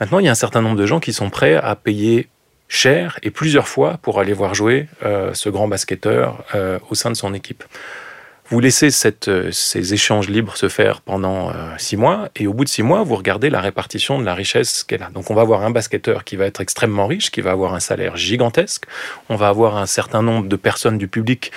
Maintenant, 0.00 0.18
il 0.18 0.26
y 0.26 0.28
a 0.28 0.32
un 0.32 0.34
certain 0.34 0.60
nombre 0.60 0.76
de 0.76 0.84
gens 0.84 1.00
qui 1.00 1.14
sont 1.14 1.30
prêts 1.30 1.56
à 1.56 1.74
payer 1.74 2.28
cher 2.68 3.18
et 3.22 3.30
plusieurs 3.30 3.66
fois 3.66 3.98
pour 4.02 4.20
aller 4.20 4.32
voir 4.32 4.54
jouer 4.54 4.86
euh, 5.04 5.32
ce 5.34 5.48
grand 5.48 5.68
basketteur 5.68 6.44
euh, 6.54 6.78
au 6.90 6.94
sein 6.94 7.10
de 7.10 7.16
son 7.16 7.34
équipe. 7.34 7.64
Vous 8.50 8.60
laissez 8.60 8.90
cette, 8.90 9.28
euh, 9.28 9.50
ces 9.52 9.92
échanges 9.92 10.30
libres 10.30 10.56
se 10.56 10.70
faire 10.70 11.02
pendant 11.02 11.50
euh, 11.50 11.52
six 11.76 11.98
mois, 11.98 12.30
et 12.34 12.46
au 12.46 12.54
bout 12.54 12.64
de 12.64 12.70
six 12.70 12.82
mois, 12.82 13.02
vous 13.02 13.14
regardez 13.14 13.50
la 13.50 13.60
répartition 13.60 14.18
de 14.18 14.24
la 14.24 14.34
richesse 14.34 14.84
qu'elle 14.84 15.02
a. 15.02 15.10
Donc 15.10 15.30
on 15.30 15.34
va 15.34 15.42
avoir 15.42 15.64
un 15.64 15.70
basketteur 15.70 16.24
qui 16.24 16.36
va 16.36 16.46
être 16.46 16.62
extrêmement 16.62 17.06
riche, 17.06 17.30
qui 17.30 17.42
va 17.42 17.50
avoir 17.50 17.74
un 17.74 17.80
salaire 17.80 18.16
gigantesque, 18.16 18.84
on 19.28 19.36
va 19.36 19.48
avoir 19.48 19.76
un 19.76 19.84
certain 19.84 20.22
nombre 20.22 20.48
de 20.48 20.56
personnes 20.56 20.96
du 20.96 21.08
public 21.08 21.52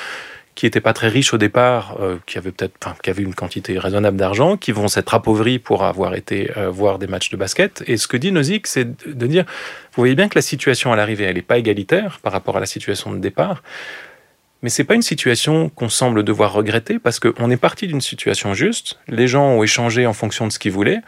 qui 0.55 0.65
n'étaient 0.65 0.81
pas 0.81 0.93
très 0.93 1.07
riches 1.07 1.33
au 1.33 1.37
départ, 1.37 1.97
euh, 2.01 2.17
qui 2.25 2.37
avaient 2.37 2.51
peut-être, 2.51 2.77
qui 3.01 3.09
avaient 3.09 3.23
une 3.23 3.33
quantité 3.35 3.79
raisonnable 3.79 4.17
d'argent, 4.17 4.57
qui 4.57 4.71
vont 4.71 4.87
s'être 4.87 5.13
appauvris 5.13 5.59
pour 5.59 5.83
avoir 5.83 6.13
été 6.13 6.51
euh, 6.57 6.69
voir 6.69 6.99
des 6.99 7.07
matchs 7.07 7.29
de 7.29 7.37
basket. 7.37 7.83
Et 7.87 7.97
ce 7.97 8.07
que 8.07 8.17
dit 8.17 8.31
Nozick, 8.31 8.67
c'est 8.67 9.07
de, 9.07 9.27
dire, 9.27 9.45
vous 9.45 10.01
voyez 10.01 10.15
bien 10.15 10.27
que 10.27 10.37
la 10.37 10.41
situation 10.41 10.91
à 10.91 10.95
l'arrivée, 10.95 11.25
elle 11.25 11.35
n'est 11.35 11.41
pas 11.41 11.57
égalitaire 11.57 12.19
par 12.21 12.33
rapport 12.33 12.57
à 12.57 12.59
la 12.59 12.65
situation 12.65 13.11
de 13.11 13.19
départ. 13.19 13.63
Mais 14.61 14.69
c'est 14.69 14.83
pas 14.83 14.93
une 14.93 15.01
situation 15.01 15.69
qu'on 15.69 15.89
semble 15.89 16.23
devoir 16.23 16.53
regretter 16.53 16.99
parce 16.99 17.19
qu'on 17.19 17.49
est 17.49 17.57
parti 17.57 17.87
d'une 17.87 18.01
situation 18.01 18.53
juste. 18.53 18.99
Les 19.07 19.27
gens 19.27 19.47
ont 19.47 19.63
échangé 19.63 20.05
en 20.05 20.13
fonction 20.13 20.45
de 20.45 20.51
ce 20.51 20.59
qu'ils 20.59 20.71
voulaient. 20.71 21.01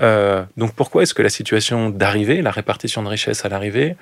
Euh, 0.00 0.42
donc 0.56 0.72
pourquoi 0.74 1.02
est-ce 1.02 1.12
que 1.12 1.20
la 1.20 1.28
situation 1.28 1.90
d'arrivée, 1.90 2.40
la 2.40 2.50
répartition 2.50 3.02
de 3.02 3.08
richesse 3.08 3.44
à 3.44 3.50
l'arrivée, 3.50 3.96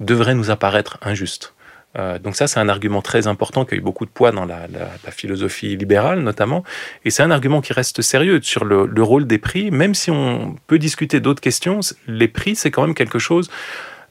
devrait 0.00 0.34
nous 0.34 0.50
apparaître 0.50 0.98
injuste? 1.02 1.52
Euh, 1.98 2.18
donc 2.18 2.36
ça, 2.36 2.46
c'est 2.46 2.60
un 2.60 2.68
argument 2.68 3.02
très 3.02 3.26
important 3.26 3.64
qui 3.64 3.74
a 3.74 3.78
eu 3.78 3.80
beaucoup 3.80 4.04
de 4.04 4.10
poids 4.10 4.32
dans 4.32 4.44
la, 4.44 4.66
philosophie 5.10 5.76
libérale 5.76 6.20
notamment, 6.20 6.62
et 7.04 7.10
c'est 7.10 7.22
un 7.22 7.30
argument 7.30 7.60
qui 7.60 7.72
reste 7.72 8.02
sérieux 8.02 8.40
sur 8.42 8.64
le, 8.64 9.02
rôle 9.02 9.26
des 9.26 9.38
prix, 9.38 9.70
même 9.70 9.94
si 9.94 10.10
on 10.10 10.56
peut 10.66 10.78
discuter 10.78 11.20
d'autres 11.20 11.40
questions, 11.40 11.80
les 12.06 12.28
prix, 12.28 12.56
c'est 12.56 12.70
quand 12.70 12.82
même 12.82 12.94
quelque 12.94 13.18
chose 13.18 13.50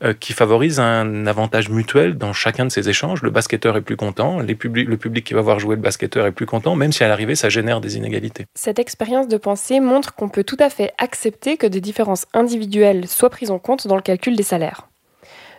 euh, 0.04 0.14
qui 0.14 0.34
favorise 0.34 0.80
un 0.80 1.28
avantage 1.28 1.70
mutuel 1.70 2.18
dans 2.18 2.34
chacun 2.34 2.66
de 2.66 2.72
ces 2.72 2.90
échanges. 2.90 3.22
Le 3.22 3.30
basketteur 3.30 3.78
est 3.78 3.82
plus 3.82 3.98
content, 3.98 4.40
le 4.40 4.56
public 4.56 5.26
qui 5.26 5.34
va 5.34 5.42
voir 5.42 5.60
jouer 5.60 5.76
le 5.76 5.82
basketteur 5.82 6.26
est 6.26 6.32
plus 6.32 6.46
content, 6.46 6.76
même 6.76 6.92
si 6.92 7.04
à 7.04 7.08
l'arrivée 7.08 7.36
ça 7.36 7.50
génère 7.50 7.82
des 7.82 7.98
inégalités. 7.98 8.46
Cette 8.56 8.80
expérience 8.80 9.28
de 9.28 9.38
pensée 9.38 9.80
montre 9.80 10.16
qu'on 10.16 10.30
peut 10.30 10.44
tout 10.44 10.58
à 10.60 10.70
fait 10.70 10.94
accepter 10.98 11.58
que 11.58 11.68
des 11.68 11.82
différences 11.82 12.26
individuelles 12.34 13.08
soient 13.08 13.30
prises 13.30 13.52
en 13.52 13.60
compte 13.60 13.88
dans 13.88 13.96
le 13.96 14.02
calcul 14.02 14.36
des 14.36 14.44
salaires. 14.44 14.88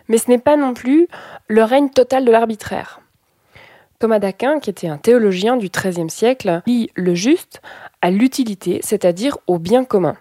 Mais 0.07 0.17
ce 0.17 0.29
n'est 0.29 0.37
pas 0.37 0.55
non 0.55 0.73
plus 0.73 1.07
le 1.47 1.63
règne 1.63 1.89
total 1.89 2.25
de 2.25 2.31
l'arbitraire. 2.31 3.01
Thomas 3.99 4.19
d'Aquin, 4.19 4.59
qui 4.59 4.69
était 4.69 4.87
un 4.87 4.97
théologien 4.97 5.57
du 5.57 5.69
XIIIe 5.69 6.09
siècle, 6.09 6.61
lit 6.67 6.91
le 6.93 7.15
juste 7.15 7.61
à 8.01 8.11
l'utilité, 8.11 8.79
c'est-à-dire 8.83 9.37
au 9.47 9.57
bien 9.57 9.83
commun. 9.85 10.15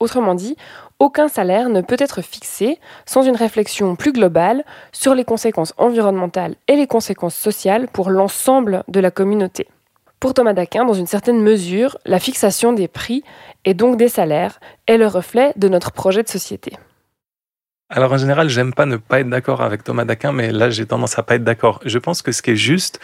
Autrement 0.00 0.34
dit, 0.34 0.56
aucun 0.98 1.28
salaire 1.28 1.68
ne 1.68 1.80
peut 1.80 1.96
être 1.98 2.20
fixé 2.20 2.78
sans 3.06 3.22
une 3.22 3.36
réflexion 3.36 3.96
plus 3.96 4.12
globale 4.12 4.64
sur 4.92 5.14
les 5.14 5.24
conséquences 5.24 5.72
environnementales 5.78 6.56
et 6.68 6.76
les 6.76 6.86
conséquences 6.86 7.36
sociales 7.36 7.88
pour 7.88 8.10
l'ensemble 8.10 8.82
de 8.88 9.00
la 9.00 9.10
communauté. 9.10 9.68
Pour 10.18 10.34
Thomas 10.34 10.54
d'Aquin, 10.54 10.84
dans 10.84 10.94
une 10.94 11.06
certaine 11.06 11.40
mesure, 11.40 11.98
la 12.06 12.18
fixation 12.18 12.72
des 12.72 12.88
prix 12.88 13.22
et 13.64 13.74
donc 13.74 13.96
des 13.96 14.08
salaires 14.08 14.58
est 14.86 14.96
le 14.96 15.06
reflet 15.06 15.52
de 15.56 15.68
notre 15.68 15.92
projet 15.92 16.22
de 16.22 16.28
société. 16.28 16.72
Alors 17.88 18.12
en 18.12 18.18
général, 18.18 18.48
j'aime 18.48 18.74
pas 18.74 18.84
ne 18.84 18.96
pas 18.96 19.20
être 19.20 19.28
d'accord 19.28 19.62
avec 19.62 19.84
Thomas 19.84 20.04
d'Aquin, 20.04 20.32
mais 20.32 20.50
là 20.50 20.70
j'ai 20.70 20.86
tendance 20.86 21.18
à 21.20 21.22
pas 21.22 21.36
être 21.36 21.44
d'accord. 21.44 21.80
Je 21.84 21.98
pense 21.98 22.20
que 22.20 22.32
ce 22.32 22.42
qui 22.42 22.50
est 22.50 22.56
juste, 22.56 22.98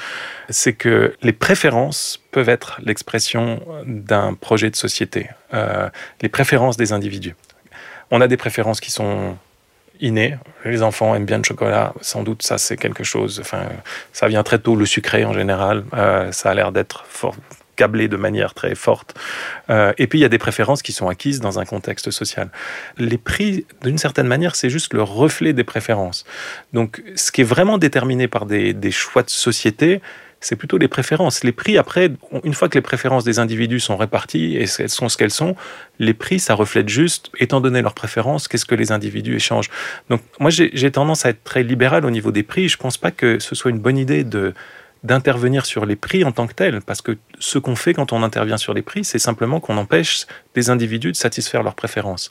c'est 0.48 0.72
que 0.72 1.14
les 1.22 1.32
préférences 1.32 2.20
peuvent 2.32 2.48
être 2.48 2.80
l'expression 2.82 3.60
d'un 3.86 4.34
projet 4.34 4.70
de 4.70 4.76
société, 4.76 5.30
euh, 5.54 5.88
les 6.20 6.28
préférences 6.28 6.76
des 6.76 6.92
individus. 6.92 7.36
On 8.10 8.20
a 8.20 8.26
des 8.26 8.36
préférences 8.36 8.80
qui 8.80 8.90
sont 8.90 9.36
innées. 10.00 10.36
Les 10.64 10.82
enfants 10.82 11.14
aiment 11.14 11.26
bien 11.26 11.38
le 11.38 11.44
chocolat, 11.44 11.94
sans 12.00 12.24
doute 12.24 12.42
ça 12.42 12.58
c'est 12.58 12.76
quelque 12.76 13.04
chose. 13.04 13.38
Enfin, 13.38 13.62
ça 14.12 14.26
vient 14.26 14.42
très 14.42 14.58
tôt, 14.58 14.74
le 14.74 14.84
sucré 14.84 15.24
en 15.24 15.32
général. 15.32 15.84
Euh, 15.94 16.32
ça 16.32 16.50
a 16.50 16.54
l'air 16.54 16.72
d'être 16.72 17.04
fort, 17.06 17.36
câblé 17.82 18.06
de 18.06 18.16
manière 18.16 18.54
très 18.54 18.76
forte. 18.76 19.10
Euh, 19.68 19.92
et 19.98 20.06
puis 20.06 20.20
il 20.20 20.22
y 20.22 20.24
a 20.24 20.28
des 20.36 20.44
préférences 20.46 20.82
qui 20.82 20.92
sont 20.92 21.08
acquises 21.08 21.40
dans 21.40 21.58
un 21.58 21.64
contexte 21.64 22.12
social. 22.12 22.48
Les 22.96 23.18
prix, 23.18 23.66
d'une 23.82 23.98
certaine 23.98 24.28
manière, 24.28 24.54
c'est 24.54 24.70
juste 24.70 24.94
le 24.94 25.02
reflet 25.02 25.52
des 25.52 25.64
préférences. 25.64 26.24
Donc 26.72 27.02
ce 27.16 27.32
qui 27.32 27.40
est 27.40 27.50
vraiment 27.54 27.78
déterminé 27.78 28.28
par 28.28 28.46
des, 28.46 28.72
des 28.72 28.92
choix 28.92 29.24
de 29.24 29.30
société, 29.30 30.00
c'est 30.38 30.56
plutôt 30.56 30.78
les 30.78 30.88
préférences. 30.88 31.42
Les 31.42 31.52
prix, 31.52 31.76
après, 31.78 32.10
une 32.44 32.54
fois 32.54 32.68
que 32.68 32.76
les 32.76 32.82
préférences 32.82 33.24
des 33.24 33.38
individus 33.38 33.80
sont 33.80 33.96
réparties 33.96 34.56
et 34.56 34.66
elles 34.78 34.88
sont 34.88 35.08
ce 35.08 35.16
qu'elles 35.16 35.30
sont, 35.30 35.54
les 35.98 36.14
prix, 36.14 36.38
ça 36.38 36.54
reflète 36.54 36.88
juste, 36.88 37.30
étant 37.38 37.60
donné 37.60 37.80
leurs 37.80 37.94
préférences, 37.94 38.48
qu'est-ce 38.48 38.66
que 38.66 38.74
les 38.74 38.90
individus 38.92 39.36
échangent. 39.36 39.70
Donc 40.10 40.20
moi, 40.40 40.50
j'ai 40.50 40.90
tendance 40.90 41.24
à 41.26 41.30
être 41.30 41.44
très 41.44 41.62
libéral 41.62 42.04
au 42.04 42.10
niveau 42.10 42.32
des 42.32 42.42
prix. 42.42 42.68
Je 42.68 42.76
ne 42.76 42.82
pense 42.82 42.98
pas 42.98 43.12
que 43.12 43.38
ce 43.38 43.54
soit 43.54 43.70
une 43.70 43.78
bonne 43.78 43.98
idée 43.98 44.24
de 44.24 44.52
d'intervenir 45.02 45.66
sur 45.66 45.86
les 45.86 45.96
prix 45.96 46.24
en 46.24 46.32
tant 46.32 46.46
que 46.46 46.54
tels, 46.54 46.80
parce 46.80 47.02
que 47.02 47.18
ce 47.38 47.58
qu'on 47.58 47.76
fait 47.76 47.94
quand 47.94 48.12
on 48.12 48.22
intervient 48.22 48.56
sur 48.56 48.74
les 48.74 48.82
prix, 48.82 49.04
c'est 49.04 49.18
simplement 49.18 49.60
qu'on 49.60 49.76
empêche 49.76 50.26
des 50.54 50.70
individus 50.70 51.12
de 51.12 51.16
satisfaire 51.16 51.62
leurs 51.62 51.74
préférences. 51.74 52.30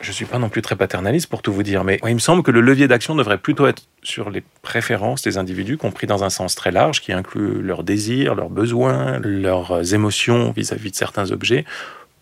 Je 0.00 0.08
ne 0.08 0.14
suis 0.14 0.24
pas 0.24 0.40
non 0.40 0.48
plus 0.48 0.62
très 0.62 0.74
paternaliste 0.74 1.28
pour 1.28 1.42
tout 1.42 1.52
vous 1.52 1.62
dire, 1.62 1.84
mais 1.84 2.00
il 2.04 2.14
me 2.14 2.18
semble 2.18 2.42
que 2.42 2.50
le 2.50 2.60
levier 2.60 2.88
d'action 2.88 3.14
devrait 3.14 3.38
plutôt 3.38 3.68
être 3.68 3.84
sur 4.02 4.30
les 4.30 4.42
préférences 4.62 5.22
des 5.22 5.38
individus, 5.38 5.76
compris 5.76 6.08
dans 6.08 6.24
un 6.24 6.30
sens 6.30 6.56
très 6.56 6.72
large, 6.72 7.00
qui 7.00 7.12
inclut 7.12 7.62
leurs 7.62 7.84
désirs, 7.84 8.34
leurs 8.34 8.50
besoins, 8.50 9.20
leurs 9.20 9.94
émotions 9.94 10.50
vis-à-vis 10.50 10.90
de 10.90 10.96
certains 10.96 11.30
objets, 11.30 11.64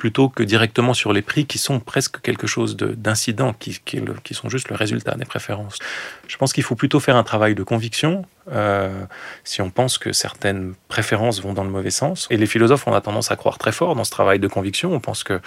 plutôt 0.01 0.31
que 0.31 0.43
directement 0.43 0.95
sur 0.95 1.13
les 1.13 1.21
prix 1.21 1.45
qui 1.45 1.59
sont 1.59 1.79
presque 1.79 2.23
quelque 2.23 2.47
chose 2.47 2.75
d'incident, 2.77 3.53
qui, 3.53 3.83
sont 4.33 4.49
juste 4.49 4.71
le 4.71 4.75
résultat 4.75 5.15
des 5.15 5.27
préférences. 5.27 5.79
Je 6.27 6.37
pense 6.39 6.55
qu'il 6.55 6.65
faut 6.65 6.75
plutôt 6.75 7.01
faire 7.01 7.17
un 7.17 7.23
travail 7.23 7.55
de 7.55 7.63
conviction 7.63 8.25
euh, 8.51 9.05
si 9.45 9.61
on 9.61 9.69
pense 9.71 9.99
que 9.99 10.13
certaines 10.13 10.73
préférences 10.89 11.43
vont 11.43 11.53
dans 11.53 11.65
le 11.65 11.71
mauvais 11.71 11.91
sens. 11.91 12.27
Et 12.31 12.39
les 12.39 12.47
philosophes, 12.47 12.87
ont 12.87 12.99
tendance 13.01 13.31
à 13.31 13.37
croire 13.37 13.59
très 13.59 13.73
fort 13.73 13.95
dans 13.95 14.05
ce 14.05 14.11
travail 14.11 14.39
de 14.39 14.49
conviction. 14.49 14.93
On 14.95 15.01
pense 15.01 15.23
que 15.23 15.39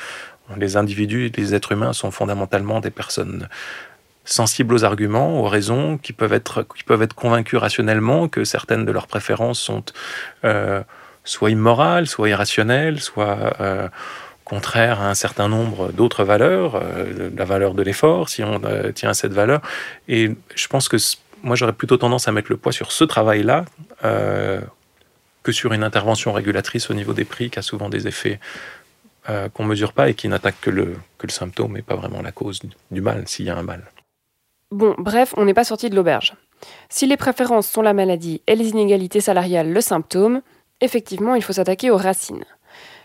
les 0.56 0.78
individus, 0.78 1.32
les 1.36 1.56
êtres 1.56 1.72
humains 1.72 1.94
sont 1.94 2.12
fondamentalement 2.12 2.80
des 2.80 2.92
personnes 2.92 3.50
sensibles 4.24 4.76
aux 4.76 4.86
arguments, 4.86 5.42
aux 5.42 5.50
raisons, 5.50 5.98
qui 5.98 6.14
peuvent 6.14 6.34
être, 6.34 6.66
qui 6.78 6.84
peuvent 6.84 7.02
être 7.02 7.16
convaincus 7.16 7.60
rationnellement 7.60 8.28
que 8.28 8.44
certaines 8.44 8.86
de 8.86 8.92
leurs 8.92 9.08
préférences 9.08 9.60
sont 9.60 9.84
euh, 10.46 10.84
soit 11.24 11.50
immorales, 11.50 12.08
soit 12.08 12.30
irrationnelles, 12.30 13.02
soit... 13.02 13.60
Euh, 13.60 13.90
contraire 14.54 15.02
à 15.02 15.10
un 15.10 15.16
certain 15.16 15.48
nombre 15.48 15.92
d'autres 15.92 16.24
valeurs, 16.24 16.76
euh, 16.76 17.30
la 17.36 17.46
valeur 17.46 17.74
de 17.74 17.82
l'effort, 17.82 18.30
si 18.30 18.44
on 18.44 18.62
euh, 18.64 18.92
tient 18.92 19.10
à 19.10 19.14
cette 19.14 19.34
valeur. 19.34 19.62
Et 20.08 20.32
je 20.56 20.68
pense 20.68 20.88
que 20.88 20.98
moi, 21.42 21.56
j'aurais 21.56 21.74
plutôt 21.74 21.98
tendance 21.98 22.28
à 22.28 22.32
mettre 22.32 22.52
le 22.52 22.58
poids 22.58 22.72
sur 22.72 22.92
ce 22.92 23.04
travail-là 23.04 23.66
euh, 24.04 24.62
que 25.42 25.52
sur 25.52 25.74
une 25.74 25.84
intervention 25.84 26.32
régulatrice 26.32 26.90
au 26.92 26.94
niveau 26.94 27.14
des 27.14 27.26
prix 27.26 27.50
qui 27.50 27.60
a 27.60 27.62
souvent 27.62 27.90
des 27.90 28.08
effets 28.08 28.40
qu'on 29.54 29.64
ne 29.64 29.70
mesure 29.70 29.94
pas 29.94 30.10
et 30.10 30.16
qui 30.16 30.28
n'attaque 30.28 30.60
que 30.60 30.70
le, 30.70 30.98
que 31.18 31.26
le 31.28 31.32
symptôme 31.32 31.78
et 31.78 31.82
pas 31.82 31.96
vraiment 31.96 32.22
la 32.22 32.34
cause 32.34 32.60
du 32.92 33.00
mal, 33.00 33.24
s'il 33.26 33.46
y 33.46 33.50
a 33.50 33.56
un 33.56 33.64
mal. 33.64 33.82
Bon, 34.70 34.96
bref, 34.98 35.34
on 35.38 35.46
n'est 35.46 35.54
pas 35.54 35.64
sorti 35.64 35.90
de 35.90 35.96
l'auberge. 35.96 36.34
Si 36.90 37.06
les 37.08 37.16
préférences 37.16 37.70
sont 37.70 37.82
la 37.82 37.94
maladie 37.94 38.42
et 38.48 38.56
les 38.58 38.70
inégalités 38.72 39.22
salariales 39.22 39.72
le 39.72 39.80
symptôme, 39.80 40.42
effectivement, 40.82 41.36
il 41.36 41.44
faut 41.44 41.54
s'attaquer 41.54 41.90
aux 41.90 41.98
racines. 41.98 42.44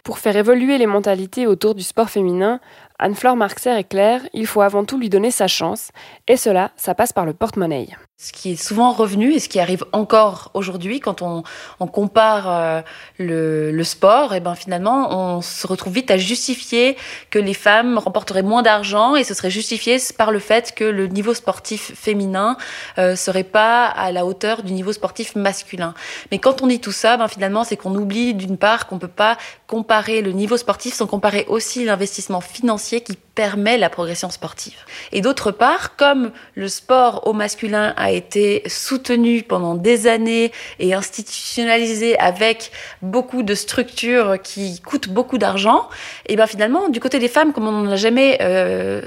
Pour 0.05 0.19
faire 0.19 0.37
évoluer 0.37 0.79
les 0.79 0.87
mentalités 0.87 1.47
autour 1.47 1.75
du 1.75 1.83
sport 1.83 2.11
féminin, 2.11 2.61
Anne-Flore 3.01 3.37
Marxer 3.37 3.79
est 3.79 3.85
claire, 3.85 4.23
il 4.33 4.47
faut 4.47 4.61
avant 4.61 4.85
tout 4.85 4.99
lui 4.99 5.09
donner 5.09 5.31
sa 5.31 5.47
chance, 5.47 5.93
et 6.27 6.37
cela, 6.37 6.73
ça 6.77 6.97
passe 6.97 7.13
par 7.13 7.25
le 7.25 7.33
porte-monnaie. 7.33 7.87
Ce 8.21 8.33
qui 8.33 8.51
est 8.51 8.57
souvent 8.57 8.91
revenu 8.91 9.33
et 9.33 9.39
ce 9.39 9.49
qui 9.49 9.61
arrive 9.61 9.85
encore 9.93 10.51
aujourd'hui 10.55 10.99
quand 10.99 11.23
on, 11.23 11.45
compare 11.87 12.51
euh, 12.51 12.83
le, 13.21 13.85
sport, 13.85 14.35
et 14.35 14.39
eh 14.39 14.41
ben 14.41 14.57
finalement 14.57 15.37
on 15.37 15.41
se 15.41 15.65
retrouve 15.69 15.93
vite 15.93 16.11
à 16.11 16.17
justifier 16.17 16.97
que 17.31 17.39
les 17.39 17.55
femmes 17.55 17.97
remporteraient 17.97 18.43
moins 18.43 18.63
d'argent 18.63 19.15
et 19.15 19.23
ce 19.23 19.35
serait 19.35 19.51
justifié 19.51 19.99
par 20.17 20.33
le 20.33 20.41
fait 20.41 20.75
que 20.75 20.83
le 20.83 21.07
niveau 21.07 21.33
sportif 21.33 21.93
féminin 21.95 22.57
euh, 22.99 23.15
serait 23.15 23.45
pas 23.45 23.87
à 23.87 24.11
la 24.11 24.27
hauteur 24.27 24.65
du 24.65 24.73
niveau 24.73 24.93
sportif 24.93 25.37
masculin. 25.37 25.95
Mais 26.33 26.41
quand 26.41 26.61
on 26.61 26.67
dit 26.67 26.81
tout 26.81 26.91
ça, 26.91 27.17
ben 27.19 27.29
finalement 27.29 27.63
c'est 27.63 27.77
qu'on 27.77 27.95
oublie 27.95 28.35
d'une 28.35 28.59
part 28.59 28.89
qu'on 28.89 28.99
peut 28.99 29.07
pas 29.07 29.39
comparer 29.69 30.23
le 30.23 30.33
niveau 30.33 30.57
sportif 30.57 30.93
sans 30.93 31.07
comparer 31.07 31.45
aussi 31.49 31.85
l'investissement 31.85 32.41
financier 32.41 32.88
qui 32.96 33.16
permet 33.35 33.79
la 33.79 33.90
progression 33.90 34.31
sportive. 34.31 34.79
Et 35.12 35.20
d'autre 35.20 35.51
part, 35.51 35.96
comme 35.96 36.33
le 36.55 36.68
sport 36.68 37.27
au 37.27 37.33
masculin 37.33 37.94
a 37.96 38.11
été 38.11 38.62
soutenu 38.66 39.42
pendant 39.42 39.74
des 39.74 40.07
années 40.07 40.53
et 40.79 40.94
institutionnalisé 40.94 42.18
avec 42.18 42.72
beaucoup 43.03 43.42
de 43.42 43.55
structures 43.55 44.40
qui 44.42 44.81
coûtent 44.81 45.09
beaucoup 45.09 45.38
d'argent, 45.38 45.88
et 46.27 46.37
bien 46.37 46.46
finalement, 46.46 46.88
du 46.88 47.01
côté 47.01 47.18
des 47.18 47.29
femmes, 47.29 47.53
comme 47.53 47.68
on 47.68 47.72
n'en 47.72 47.90
a 47.92 47.96
jamais... 47.96 48.38
Euh, 48.40 49.03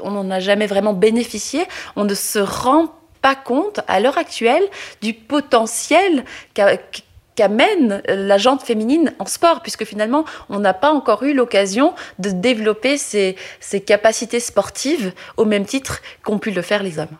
on 0.00 0.10
n'en 0.10 0.28
a 0.30 0.40
jamais 0.40 0.66
vraiment 0.66 0.92
bénéficié, 0.92 1.64
on 1.94 2.04
ne 2.04 2.14
se 2.14 2.40
rend 2.40 2.92
pas 3.22 3.36
compte 3.36 3.80
à 3.88 4.00
l'heure 4.00 4.18
actuelle 4.18 4.64
du 5.00 5.14
potentiel 5.14 6.24
qu'amène 7.34 8.02
la 8.08 8.38
jante 8.38 8.62
féminine 8.62 9.12
en 9.18 9.26
sport, 9.26 9.60
puisque 9.62 9.84
finalement, 9.84 10.24
on 10.48 10.60
n'a 10.60 10.74
pas 10.74 10.90
encore 10.90 11.22
eu 11.24 11.34
l'occasion 11.34 11.94
de 12.18 12.30
développer 12.30 12.96
ces, 12.98 13.36
capacités 13.86 14.40
sportives 14.40 15.12
au 15.36 15.44
même 15.44 15.64
titre 15.64 16.00
qu'ont 16.22 16.38
pu 16.38 16.50
le 16.50 16.62
faire 16.62 16.82
les 16.82 16.98
hommes. 16.98 17.16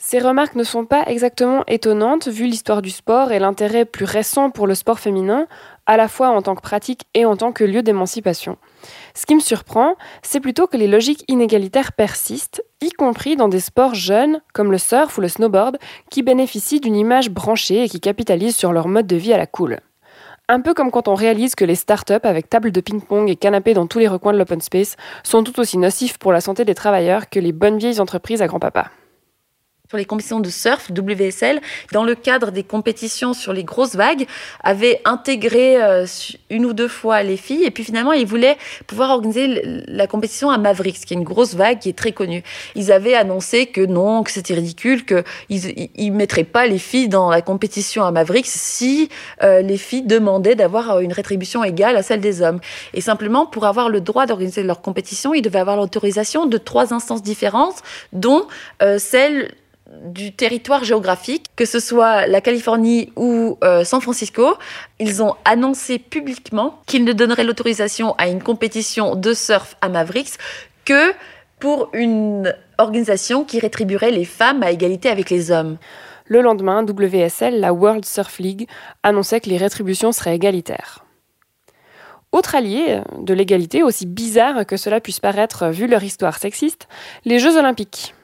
Ces 0.00 0.20
remarques 0.20 0.54
ne 0.54 0.62
sont 0.62 0.86
pas 0.86 1.02
exactement 1.08 1.64
étonnantes 1.66 2.28
vu 2.28 2.46
l'histoire 2.46 2.82
du 2.82 2.90
sport 2.90 3.32
et 3.32 3.40
l'intérêt 3.40 3.84
plus 3.84 4.04
récent 4.04 4.48
pour 4.48 4.68
le 4.68 4.76
sport 4.76 5.00
féminin, 5.00 5.48
à 5.86 5.96
la 5.96 6.06
fois 6.06 6.28
en 6.28 6.40
tant 6.40 6.54
que 6.54 6.62
pratique 6.62 7.02
et 7.14 7.24
en 7.24 7.36
tant 7.36 7.50
que 7.50 7.64
lieu 7.64 7.82
d'émancipation. 7.82 8.58
Ce 9.14 9.26
qui 9.26 9.34
me 9.34 9.40
surprend, 9.40 9.96
c'est 10.22 10.38
plutôt 10.38 10.68
que 10.68 10.76
les 10.76 10.86
logiques 10.86 11.24
inégalitaires 11.26 11.92
persistent, 11.92 12.62
y 12.80 12.90
compris 12.90 13.34
dans 13.34 13.48
des 13.48 13.58
sports 13.58 13.96
jeunes 13.96 14.40
comme 14.54 14.70
le 14.70 14.78
surf 14.78 15.18
ou 15.18 15.20
le 15.20 15.26
snowboard, 15.26 15.78
qui 16.12 16.22
bénéficient 16.22 16.80
d'une 16.80 16.96
image 16.96 17.28
branchée 17.28 17.82
et 17.82 17.88
qui 17.88 18.00
capitalisent 18.00 18.56
sur 18.56 18.72
leur 18.72 18.86
mode 18.86 19.08
de 19.08 19.16
vie 19.16 19.32
à 19.32 19.36
la 19.36 19.48
cool. 19.48 19.80
Un 20.48 20.60
peu 20.60 20.74
comme 20.74 20.92
quand 20.92 21.08
on 21.08 21.16
réalise 21.16 21.56
que 21.56 21.64
les 21.64 21.74
startups 21.74 22.14
avec 22.22 22.48
table 22.48 22.70
de 22.70 22.80
ping-pong 22.80 23.28
et 23.28 23.36
canapés 23.36 23.74
dans 23.74 23.88
tous 23.88 23.98
les 23.98 24.08
recoins 24.08 24.32
de 24.32 24.38
l'open 24.38 24.60
space 24.60 24.96
sont 25.24 25.42
tout 25.42 25.58
aussi 25.58 25.76
nocifs 25.76 26.18
pour 26.18 26.32
la 26.32 26.40
santé 26.40 26.64
des 26.64 26.76
travailleurs 26.76 27.28
que 27.28 27.40
les 27.40 27.52
bonnes 27.52 27.78
vieilles 27.78 28.00
entreprises 28.00 28.42
à 28.42 28.46
grand-papa. 28.46 28.92
Sur 29.88 29.96
les 29.96 30.04
compétitions 30.04 30.40
de 30.40 30.50
surf, 30.50 30.90
WSL, 30.90 31.62
dans 31.92 32.04
le 32.04 32.14
cadre 32.14 32.50
des 32.50 32.62
compétitions 32.62 33.32
sur 33.32 33.54
les 33.54 33.64
grosses 33.64 33.94
vagues, 33.94 34.26
avait 34.62 35.00
intégré 35.06 35.82
euh, 35.82 36.04
une 36.50 36.66
ou 36.66 36.74
deux 36.74 36.88
fois 36.88 37.22
les 37.22 37.38
filles. 37.38 37.64
Et 37.64 37.70
puis 37.70 37.84
finalement, 37.84 38.12
ils 38.12 38.26
voulaient 38.26 38.58
pouvoir 38.86 39.08
organiser 39.08 39.62
la 39.86 40.06
compétition 40.06 40.50
à 40.50 40.58
Mavericks, 40.58 41.06
qui 41.06 41.14
est 41.14 41.16
une 41.16 41.24
grosse 41.24 41.54
vague 41.54 41.78
qui 41.78 41.88
est 41.88 41.96
très 41.96 42.12
connue. 42.12 42.42
Ils 42.74 42.92
avaient 42.92 43.14
annoncé 43.14 43.64
que 43.64 43.80
non, 43.80 44.24
que 44.24 44.30
c'était 44.30 44.52
ridicule, 44.52 45.06
qu'ils 45.06 46.12
ne 46.12 46.16
mettraient 46.16 46.44
pas 46.44 46.66
les 46.66 46.78
filles 46.78 47.08
dans 47.08 47.30
la 47.30 47.40
compétition 47.40 48.04
à 48.04 48.10
Mavericks 48.10 48.44
si 48.46 49.08
euh, 49.42 49.62
les 49.62 49.78
filles 49.78 50.02
demandaient 50.02 50.54
d'avoir 50.54 50.96
euh, 50.96 51.00
une 51.00 51.14
rétribution 51.14 51.64
égale 51.64 51.96
à 51.96 52.02
celle 52.02 52.20
des 52.20 52.42
hommes. 52.42 52.60
Et 52.92 53.00
simplement, 53.00 53.46
pour 53.46 53.64
avoir 53.64 53.88
le 53.88 54.02
droit 54.02 54.26
d'organiser 54.26 54.64
leur 54.64 54.82
compétition, 54.82 55.32
ils 55.32 55.40
devaient 55.40 55.60
avoir 55.60 55.78
l'autorisation 55.78 56.44
de 56.44 56.58
trois 56.58 56.92
instances 56.92 57.22
différentes, 57.22 57.76
dont 58.12 58.46
celle 58.98 59.50
du 59.88 60.32
territoire 60.32 60.84
géographique, 60.84 61.46
que 61.56 61.64
ce 61.64 61.80
soit 61.80 62.26
la 62.26 62.40
Californie 62.40 63.10
ou 63.16 63.56
euh, 63.64 63.84
San 63.84 64.00
Francisco, 64.00 64.54
ils 64.98 65.22
ont 65.22 65.34
annoncé 65.44 65.98
publiquement 65.98 66.80
qu'ils 66.86 67.04
ne 67.04 67.12
donneraient 67.12 67.44
l'autorisation 67.44 68.14
à 68.18 68.28
une 68.28 68.42
compétition 68.42 69.14
de 69.14 69.32
surf 69.32 69.76
à 69.80 69.88
Mavericks 69.88 70.38
que 70.84 71.12
pour 71.58 71.88
une 71.94 72.54
organisation 72.76 73.44
qui 73.44 73.58
rétribuerait 73.58 74.10
les 74.10 74.24
femmes 74.24 74.62
à 74.62 74.70
égalité 74.70 75.08
avec 75.08 75.30
les 75.30 75.50
hommes. 75.50 75.78
Le 76.26 76.42
lendemain, 76.42 76.84
WSL, 76.84 77.58
la 77.58 77.72
World 77.72 78.04
Surf 78.04 78.38
League, 78.38 78.68
annonçait 79.02 79.40
que 79.40 79.48
les 79.48 79.56
rétributions 79.56 80.12
seraient 80.12 80.36
égalitaires. 80.36 81.04
Autre 82.30 82.54
allié 82.54 83.00
de 83.18 83.32
l'égalité, 83.32 83.82
aussi 83.82 84.04
bizarre 84.04 84.66
que 84.66 84.76
cela 84.76 85.00
puisse 85.00 85.18
paraître 85.18 85.68
vu 85.68 85.86
leur 85.86 86.04
histoire 86.04 86.36
sexiste, 86.36 86.86
les 87.24 87.38
Jeux 87.38 87.56
olympiques 87.56 88.14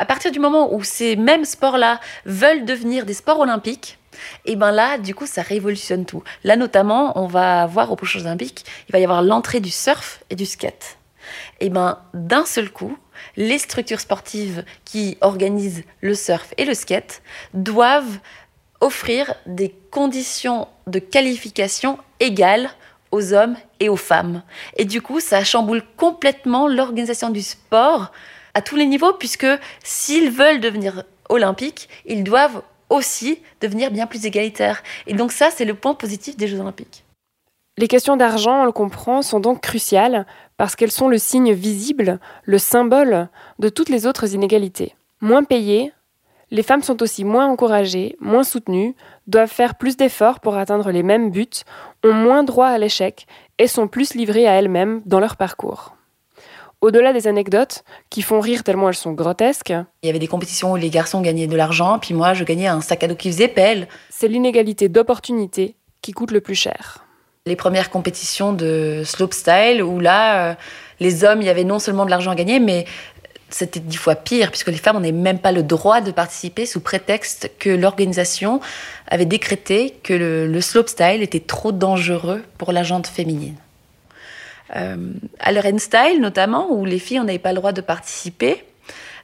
à 0.00 0.06
partir 0.06 0.32
du 0.32 0.40
moment 0.40 0.74
où 0.74 0.82
ces 0.82 1.14
mêmes 1.14 1.44
sports-là 1.44 2.00
veulent 2.24 2.64
devenir 2.64 3.04
des 3.04 3.12
sports 3.12 3.38
olympiques, 3.38 3.98
et 4.46 4.56
ben 4.56 4.72
là, 4.72 4.96
du 4.96 5.14
coup, 5.14 5.26
ça 5.26 5.42
révolutionne 5.42 6.06
tout. 6.06 6.22
Là, 6.42 6.56
notamment, 6.56 7.22
on 7.22 7.26
va 7.26 7.66
voir 7.66 7.92
aux 7.92 8.04
Jeux 8.04 8.22
Olympiques, 8.22 8.64
il 8.88 8.92
va 8.92 8.98
y 8.98 9.04
avoir 9.04 9.22
l'entrée 9.22 9.60
du 9.60 9.68
surf 9.70 10.24
et 10.30 10.36
du 10.36 10.46
skate. 10.46 10.96
Et 11.60 11.68
ben, 11.68 11.98
d'un 12.14 12.46
seul 12.46 12.70
coup, 12.70 12.96
les 13.36 13.58
structures 13.58 14.00
sportives 14.00 14.64
qui 14.86 15.18
organisent 15.20 15.84
le 16.00 16.14
surf 16.14 16.54
et 16.56 16.64
le 16.64 16.72
skate 16.72 17.20
doivent 17.52 18.20
offrir 18.80 19.34
des 19.44 19.74
conditions 19.90 20.66
de 20.86 20.98
qualification 20.98 21.98
égales 22.20 22.70
aux 23.10 23.34
hommes 23.34 23.56
et 23.80 23.90
aux 23.90 23.96
femmes. 23.96 24.42
Et 24.78 24.86
du 24.86 25.02
coup, 25.02 25.20
ça 25.20 25.44
chamboule 25.44 25.82
complètement 25.98 26.68
l'organisation 26.68 27.28
du 27.28 27.42
sport 27.42 28.12
à 28.54 28.62
tous 28.62 28.76
les 28.76 28.86
niveaux, 28.86 29.12
puisque 29.12 29.46
s'ils 29.82 30.30
veulent 30.30 30.60
devenir 30.60 31.04
olympiques, 31.28 31.88
ils 32.06 32.24
doivent 32.24 32.62
aussi 32.88 33.40
devenir 33.60 33.90
bien 33.90 34.06
plus 34.06 34.26
égalitaires. 34.26 34.82
Et 35.06 35.14
donc 35.14 35.32
ça, 35.32 35.50
c'est 35.50 35.64
le 35.64 35.74
point 35.74 35.94
positif 35.94 36.36
des 36.36 36.48
Jeux 36.48 36.60
olympiques. 36.60 37.04
Les 37.78 37.88
questions 37.88 38.16
d'argent, 38.16 38.62
on 38.62 38.64
le 38.66 38.72
comprend, 38.72 39.22
sont 39.22 39.40
donc 39.40 39.62
cruciales 39.62 40.26
parce 40.58 40.76
qu'elles 40.76 40.90
sont 40.90 41.08
le 41.08 41.16
signe 41.16 41.52
visible, 41.52 42.18
le 42.44 42.58
symbole 42.58 43.28
de 43.58 43.68
toutes 43.68 43.88
les 43.88 44.06
autres 44.06 44.34
inégalités. 44.34 44.94
Moins 45.22 45.44
payées, 45.44 45.92
les 46.50 46.64
femmes 46.64 46.82
sont 46.82 47.00
aussi 47.02 47.24
moins 47.24 47.46
encouragées, 47.46 48.16
moins 48.20 48.42
soutenues, 48.42 48.96
doivent 49.28 49.50
faire 49.50 49.76
plus 49.76 49.96
d'efforts 49.96 50.40
pour 50.40 50.56
atteindre 50.56 50.90
les 50.90 51.04
mêmes 51.04 51.30
buts, 51.30 51.46
ont 52.04 52.12
moins 52.12 52.42
droit 52.42 52.66
à 52.66 52.76
l'échec 52.76 53.26
et 53.58 53.68
sont 53.68 53.86
plus 53.86 54.14
livrées 54.14 54.48
à 54.48 54.52
elles-mêmes 54.54 55.00
dans 55.06 55.20
leur 55.20 55.36
parcours. 55.36 55.94
Au-delà 56.80 57.12
des 57.12 57.26
anecdotes 57.26 57.84
qui 58.08 58.22
font 58.22 58.40
rire 58.40 58.64
tellement 58.64 58.88
elles 58.88 58.94
sont 58.94 59.12
grotesques. 59.12 59.74
Il 60.02 60.06
y 60.06 60.08
avait 60.08 60.18
des 60.18 60.28
compétitions 60.28 60.72
où 60.72 60.76
les 60.76 60.88
garçons 60.88 61.20
gagnaient 61.20 61.46
de 61.46 61.56
l'argent, 61.56 61.98
puis 61.98 62.14
moi 62.14 62.32
je 62.32 62.42
gagnais 62.42 62.68
un 62.68 62.80
sac 62.80 63.04
à 63.04 63.08
dos 63.08 63.14
qui 63.14 63.30
faisait 63.30 63.48
pelle. 63.48 63.86
C'est 64.08 64.28
l'inégalité 64.28 64.88
d'opportunité 64.88 65.76
qui 66.00 66.12
coûte 66.12 66.30
le 66.30 66.40
plus 66.40 66.54
cher. 66.54 67.04
Les 67.44 67.56
premières 67.56 67.90
compétitions 67.90 68.54
de 68.54 69.02
slopestyle 69.04 69.82
où 69.82 70.00
là, 70.00 70.50
euh, 70.50 70.54
les 71.00 71.22
hommes, 71.24 71.42
il 71.42 71.46
y 71.46 71.50
avait 71.50 71.64
non 71.64 71.78
seulement 71.78 72.06
de 72.06 72.10
l'argent 72.10 72.30
à 72.30 72.34
gagner, 72.34 72.60
mais 72.60 72.86
c'était 73.50 73.80
dix 73.80 73.96
fois 73.96 74.14
pire, 74.14 74.50
puisque 74.50 74.68
les 74.68 74.78
femmes 74.78 74.96
n'avaient 74.96 75.12
même 75.12 75.38
pas 75.38 75.52
le 75.52 75.62
droit 75.62 76.00
de 76.00 76.12
participer 76.12 76.64
sous 76.64 76.80
prétexte 76.80 77.50
que 77.58 77.68
l'organisation 77.68 78.60
avait 79.06 79.26
décrété 79.26 79.96
que 80.02 80.14
le, 80.14 80.46
le 80.46 80.60
slopestyle 80.62 81.22
était 81.22 81.40
trop 81.40 81.72
dangereux 81.72 82.42
pour 82.56 82.72
la 82.72 82.84
jante 82.84 83.06
féminine. 83.06 83.56
Euh, 84.76 85.12
à 85.38 85.52
leur 85.52 85.64
style 85.78 86.20
notamment, 86.20 86.70
où 86.72 86.84
les 86.84 86.98
filles, 86.98 87.20
n'avaient 87.20 87.38
pas 87.38 87.52
le 87.52 87.56
droit 87.56 87.72
de 87.72 87.80
participer, 87.80 88.64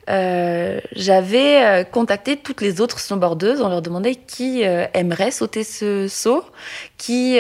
euh, 0.08 0.80
j'avais 0.92 1.64
euh, 1.64 1.84
contacté 1.84 2.36
toutes 2.36 2.60
les 2.60 2.80
autres 2.80 3.00
snowboardeuses. 3.00 3.60
On 3.60 3.68
leur 3.68 3.82
demandait 3.82 4.14
qui 4.14 4.62
aimerait 4.62 5.30
sauter 5.30 5.64
ce 5.64 6.08
saut, 6.08 6.44
qui, 6.96 7.38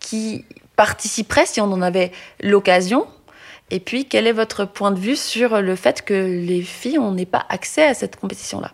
qui 0.00 0.44
participerait 0.76 1.46
si 1.46 1.60
on 1.60 1.72
en 1.72 1.82
avait 1.82 2.12
l'occasion. 2.40 3.06
Et 3.70 3.80
puis, 3.80 4.04
quel 4.04 4.26
est 4.26 4.32
votre 4.32 4.66
point 4.66 4.90
de 4.90 5.00
vue 5.00 5.16
sur 5.16 5.60
le 5.60 5.74
fait 5.74 6.02
que 6.02 6.14
les 6.14 6.62
filles, 6.62 6.98
n'aient 6.98 7.24
pas 7.24 7.46
accès 7.48 7.84
à 7.84 7.94
cette 7.94 8.16
compétition-là? 8.16 8.72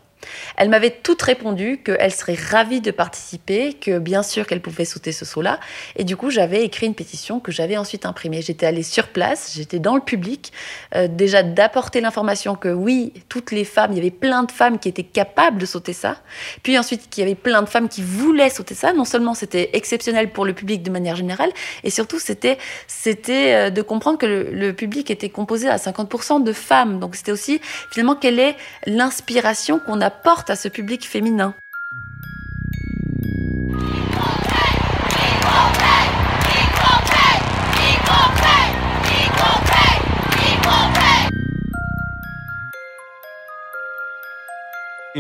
Elle 0.57 0.69
m'avait 0.69 0.91
toutes 0.91 1.23
répondu 1.23 1.81
qu'elle 1.85 2.13
serait 2.13 2.35
ravie 2.35 2.81
de 2.81 2.91
participer, 2.91 3.75
que 3.75 3.99
bien 3.99 4.23
sûr 4.23 4.47
qu'elle 4.47 4.61
pouvait 4.61 4.85
sauter 4.85 5.13
ce 5.13 5.25
saut-là. 5.25 5.61
Et 5.97 6.05
du 6.05 6.17
coup, 6.17 6.31
j'avais 6.31 6.65
écrit 6.65 6.87
une 6.87 6.95
pétition 6.95 7.41
que 7.41 7.53
j'avais 7.53 7.77
ensuite 7.77 8.07
imprimée. 8.07 8.43
J'étais 8.43 8.67
allée 8.67 8.83
sur 8.83 9.09
place, 9.09 9.53
j'étais 9.55 9.79
dans 9.79 9.95
le 9.95 10.01
public, 10.01 10.53
euh, 10.95 11.09
déjà 11.09 11.43
d'apporter 11.43 12.01
l'information 12.01 12.55
que 12.55 12.69
oui, 12.69 13.13
toutes 13.29 13.53
les 13.53 13.65
femmes, 13.65 13.93
il 13.93 13.97
y 13.97 14.01
avait 14.01 14.11
plein 14.11 14.43
de 14.45 14.53
femmes 14.53 14.79
qui 14.79 14.89
étaient 14.89 15.03
capables 15.03 15.59
de 15.59 15.67
sauter 15.67 15.93
ça. 15.93 16.17
Puis 16.63 16.79
ensuite, 16.79 17.09
qu'il 17.11 17.23
y 17.23 17.27
avait 17.27 17.35
plein 17.35 17.63
de 17.63 17.69
femmes 17.69 17.89
qui 17.89 18.03
voulaient 18.03 18.51
sauter 18.51 18.75
ça. 18.75 18.93
Non 18.93 19.05
seulement 19.05 19.35
c'était 19.35 19.71
exceptionnel 19.73 20.31
pour 20.31 20.45
le 20.45 20.53
public 20.53 20.83
de 20.83 20.91
manière 20.91 21.17
générale, 21.17 21.51
et 21.85 21.91
surtout 21.91 22.19
c'était 22.19 22.59
c'était 22.87 23.55
euh, 23.55 23.71
de 23.71 23.83
comprendre 23.83 24.19
que 24.19 24.27
le, 24.27 24.51
le 24.51 24.73
public 24.73 25.11
était 25.11 25.29
composé 25.29 25.69
à 25.69 25.77
50% 25.77 26.43
de 26.43 26.53
femmes. 26.53 27.01
Donc 27.01 27.17
c'était 27.17 27.33
aussi 27.33 27.61
finalement 27.91 28.15
quelle 28.15 28.39
est 28.39 28.57
l'inspiration 28.87 29.79
qu'on 29.79 30.01
a 30.01 30.11
porte 30.23 30.51
à 30.51 30.57
ce 30.57 30.69
public 30.69 31.07
féminin. 31.07 31.55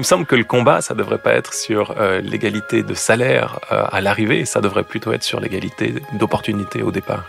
Il 0.00 0.04
me 0.04 0.06
semble 0.06 0.24
que 0.24 0.34
le 0.34 0.44
combat, 0.44 0.80
ça 0.80 0.94
devrait 0.94 1.18
pas 1.18 1.34
être 1.34 1.52
sur 1.52 1.94
euh, 1.98 2.22
l'égalité 2.22 2.82
de 2.82 2.94
salaire 2.94 3.60
euh, 3.70 3.84
à 3.92 4.00
l'arrivée, 4.00 4.46
ça 4.46 4.62
devrait 4.62 4.82
plutôt 4.82 5.12
être 5.12 5.22
sur 5.22 5.40
l'égalité 5.40 5.94
d'opportunité 6.14 6.80
au 6.80 6.90
départ. 6.90 7.24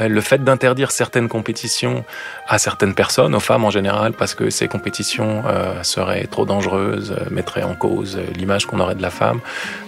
Euh, 0.00 0.08
le 0.08 0.20
fait 0.20 0.42
d'interdire 0.42 0.90
certaines 0.90 1.28
compétitions 1.28 2.04
à 2.48 2.58
certaines 2.58 2.94
personnes, 2.94 3.32
aux 3.32 3.38
femmes 3.38 3.64
en 3.64 3.70
général, 3.70 4.12
parce 4.12 4.34
que 4.34 4.50
ces 4.50 4.66
compétitions 4.66 5.44
seraient 5.82 6.26
trop 6.26 6.46
dangereuses, 6.46 7.14
mettraient 7.30 7.62
en 7.62 7.76
cause 7.76 8.18
l'image 8.34 8.66
qu'on 8.66 8.80
aurait 8.80 8.96
de 8.96 9.02
la 9.02 9.10
femme, 9.10 9.40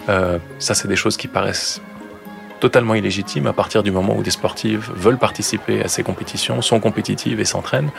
ça 0.07 0.75
c'est 0.75 0.87
des 0.87 0.95
choses 0.95 1.17
qui 1.17 1.27
paraissent 1.27 1.81
totalement 2.61 2.95
illégitimes 2.95 3.49
à 3.49 3.53
partir 3.53 3.83
du 3.83 3.91
moment 3.91 4.15
où 4.17 4.23
des 4.23 4.31
sportives 4.31 4.93
veulent 4.95 5.19
participer 5.19 5.83
à 5.83 5.89
ces 5.89 6.05
compétitions, 6.05 6.63
sont 6.63 6.79
compétitives 6.79 7.41
et 7.41 7.45
s'entraînent. 7.45 7.91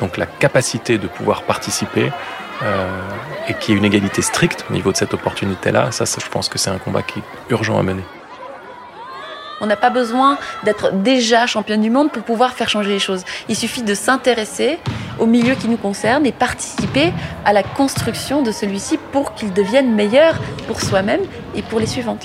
donc 0.00 0.16
la 0.16 0.26
capacité 0.26 0.98
de 0.98 1.08
pouvoir 1.08 1.42
participer 1.42 2.12
et 3.48 3.54
qu'il 3.54 3.74
y 3.74 3.76
ait 3.76 3.78
une 3.78 3.84
égalité 3.84 4.22
stricte 4.22 4.64
au 4.70 4.72
niveau 4.72 4.92
de 4.92 4.96
cette 4.96 5.14
opportunité-là, 5.14 5.92
ça, 5.92 6.04
je 6.04 6.28
pense 6.28 6.48
que 6.48 6.58
c'est 6.58 6.70
un 6.70 6.78
combat 6.78 7.02
qui 7.02 7.20
est 7.20 7.52
urgent 7.52 7.78
à 7.78 7.82
mener. 7.82 8.04
On 9.62 9.66
n'a 9.66 9.76
pas 9.76 9.90
besoin 9.90 10.38
d'être 10.64 10.92
déjà 10.92 11.46
championne 11.46 11.82
du 11.82 11.90
monde 11.90 12.10
pour 12.10 12.22
pouvoir 12.22 12.54
faire 12.54 12.70
changer 12.70 12.90
les 12.90 12.98
choses. 12.98 13.24
Il 13.48 13.56
suffit 13.56 13.82
de 13.82 13.92
s'intéresser 13.92 14.78
au 15.18 15.26
milieu 15.26 15.54
qui 15.54 15.68
nous 15.68 15.76
concerne 15.76 16.24
et 16.24 16.32
participer 16.32 17.12
à 17.44 17.52
la 17.52 17.62
construction 17.62 18.42
de 18.42 18.52
celui-ci 18.52 18.98
pour 19.12 19.34
qu'il 19.34 19.52
devienne 19.52 19.94
meilleur 19.94 20.38
pour 20.66 20.80
soi-même 20.80 21.20
et 21.54 21.60
pour 21.60 21.78
les 21.78 21.86
suivantes. 21.86 22.24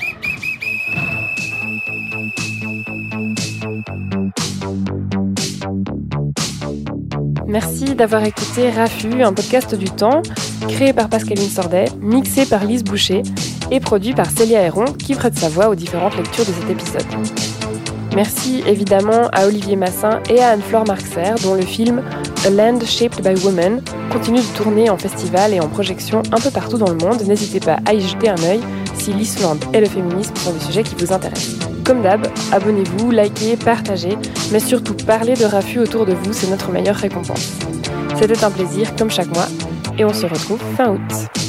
Merci 7.56 7.96
d'avoir 7.96 8.22
écouté 8.26 8.70
Rafu, 8.70 9.24
un 9.24 9.32
podcast 9.32 9.76
du 9.76 9.86
temps, 9.86 10.22
créé 10.68 10.92
par 10.92 11.08
Pascaline 11.08 11.48
Sordet, 11.48 11.86
mixé 12.02 12.46
par 12.46 12.66
Lise 12.66 12.84
Boucher 12.84 13.24
et 13.72 13.80
produit 13.80 14.12
par 14.14 14.30
Célia 14.30 14.62
Héron, 14.62 14.84
qui 14.84 15.16
prête 15.16 15.38
sa 15.38 15.48
voix 15.48 15.70
aux 15.70 15.76
différentes 15.76 16.18
lectures 16.18 16.44
de 16.44 16.52
cet 16.52 16.70
épisode. 16.70 17.06
Merci 18.14 18.62
évidemment 18.68 19.30
à 19.32 19.48
Olivier 19.48 19.78
Massin 19.78 20.20
et 20.30 20.42
à 20.42 20.50
Anne-Flore 20.50 20.86
Marxer, 20.86 21.36
dont 21.44 21.54
le 21.54 21.62
film 21.62 22.04
A 22.46 22.50
Land 22.50 22.82
Shaped 22.86 23.24
by 23.24 23.42
Women 23.46 23.82
continue 24.12 24.42
de 24.42 24.58
tourner 24.58 24.90
en 24.90 24.98
festival 24.98 25.54
et 25.54 25.62
en 25.62 25.70
projection 25.70 26.24
un 26.34 26.42
peu 26.42 26.52
partout 26.52 26.78
dans 26.78 26.90
le 26.90 26.98
monde. 26.98 27.22
N'hésitez 27.22 27.62
pas 27.62 27.78
à 27.86 27.94
y 27.94 28.02
jeter 28.02 28.28
un 28.28 28.44
œil 28.44 28.60
si 28.98 29.14
l'Islande 29.14 29.64
et 29.72 29.80
le 29.80 29.88
féminisme 29.88 30.36
sont 30.36 30.52
des 30.52 30.60
sujets 30.60 30.84
qui 30.84 30.96
vous 30.96 31.14
intéressent. 31.14 31.75
Comme 31.86 32.02
d'hab, 32.02 32.28
abonnez-vous, 32.52 33.12
likez, 33.12 33.58
partagez, 33.58 34.18
mais 34.52 34.60
surtout 34.60 34.96
parlez 35.06 35.36
de 35.36 35.46
Rafu 35.46 35.80
autour 35.80 36.08
de 36.08 36.14
vous, 36.14 36.34
c'est 36.34 36.50
notre 36.50 36.72
meilleure 36.72 36.96
récompense. 36.96 37.54
C'était 38.20 38.44
un 38.44 38.50
plaisir 38.50 38.96
comme 38.96 39.12
chaque 39.12 39.32
mois 39.34 39.48
et 39.98 40.04
on 40.04 40.14
se 40.14 40.26
retrouve 40.26 40.60
fin 40.76 40.94
août. 40.94 41.45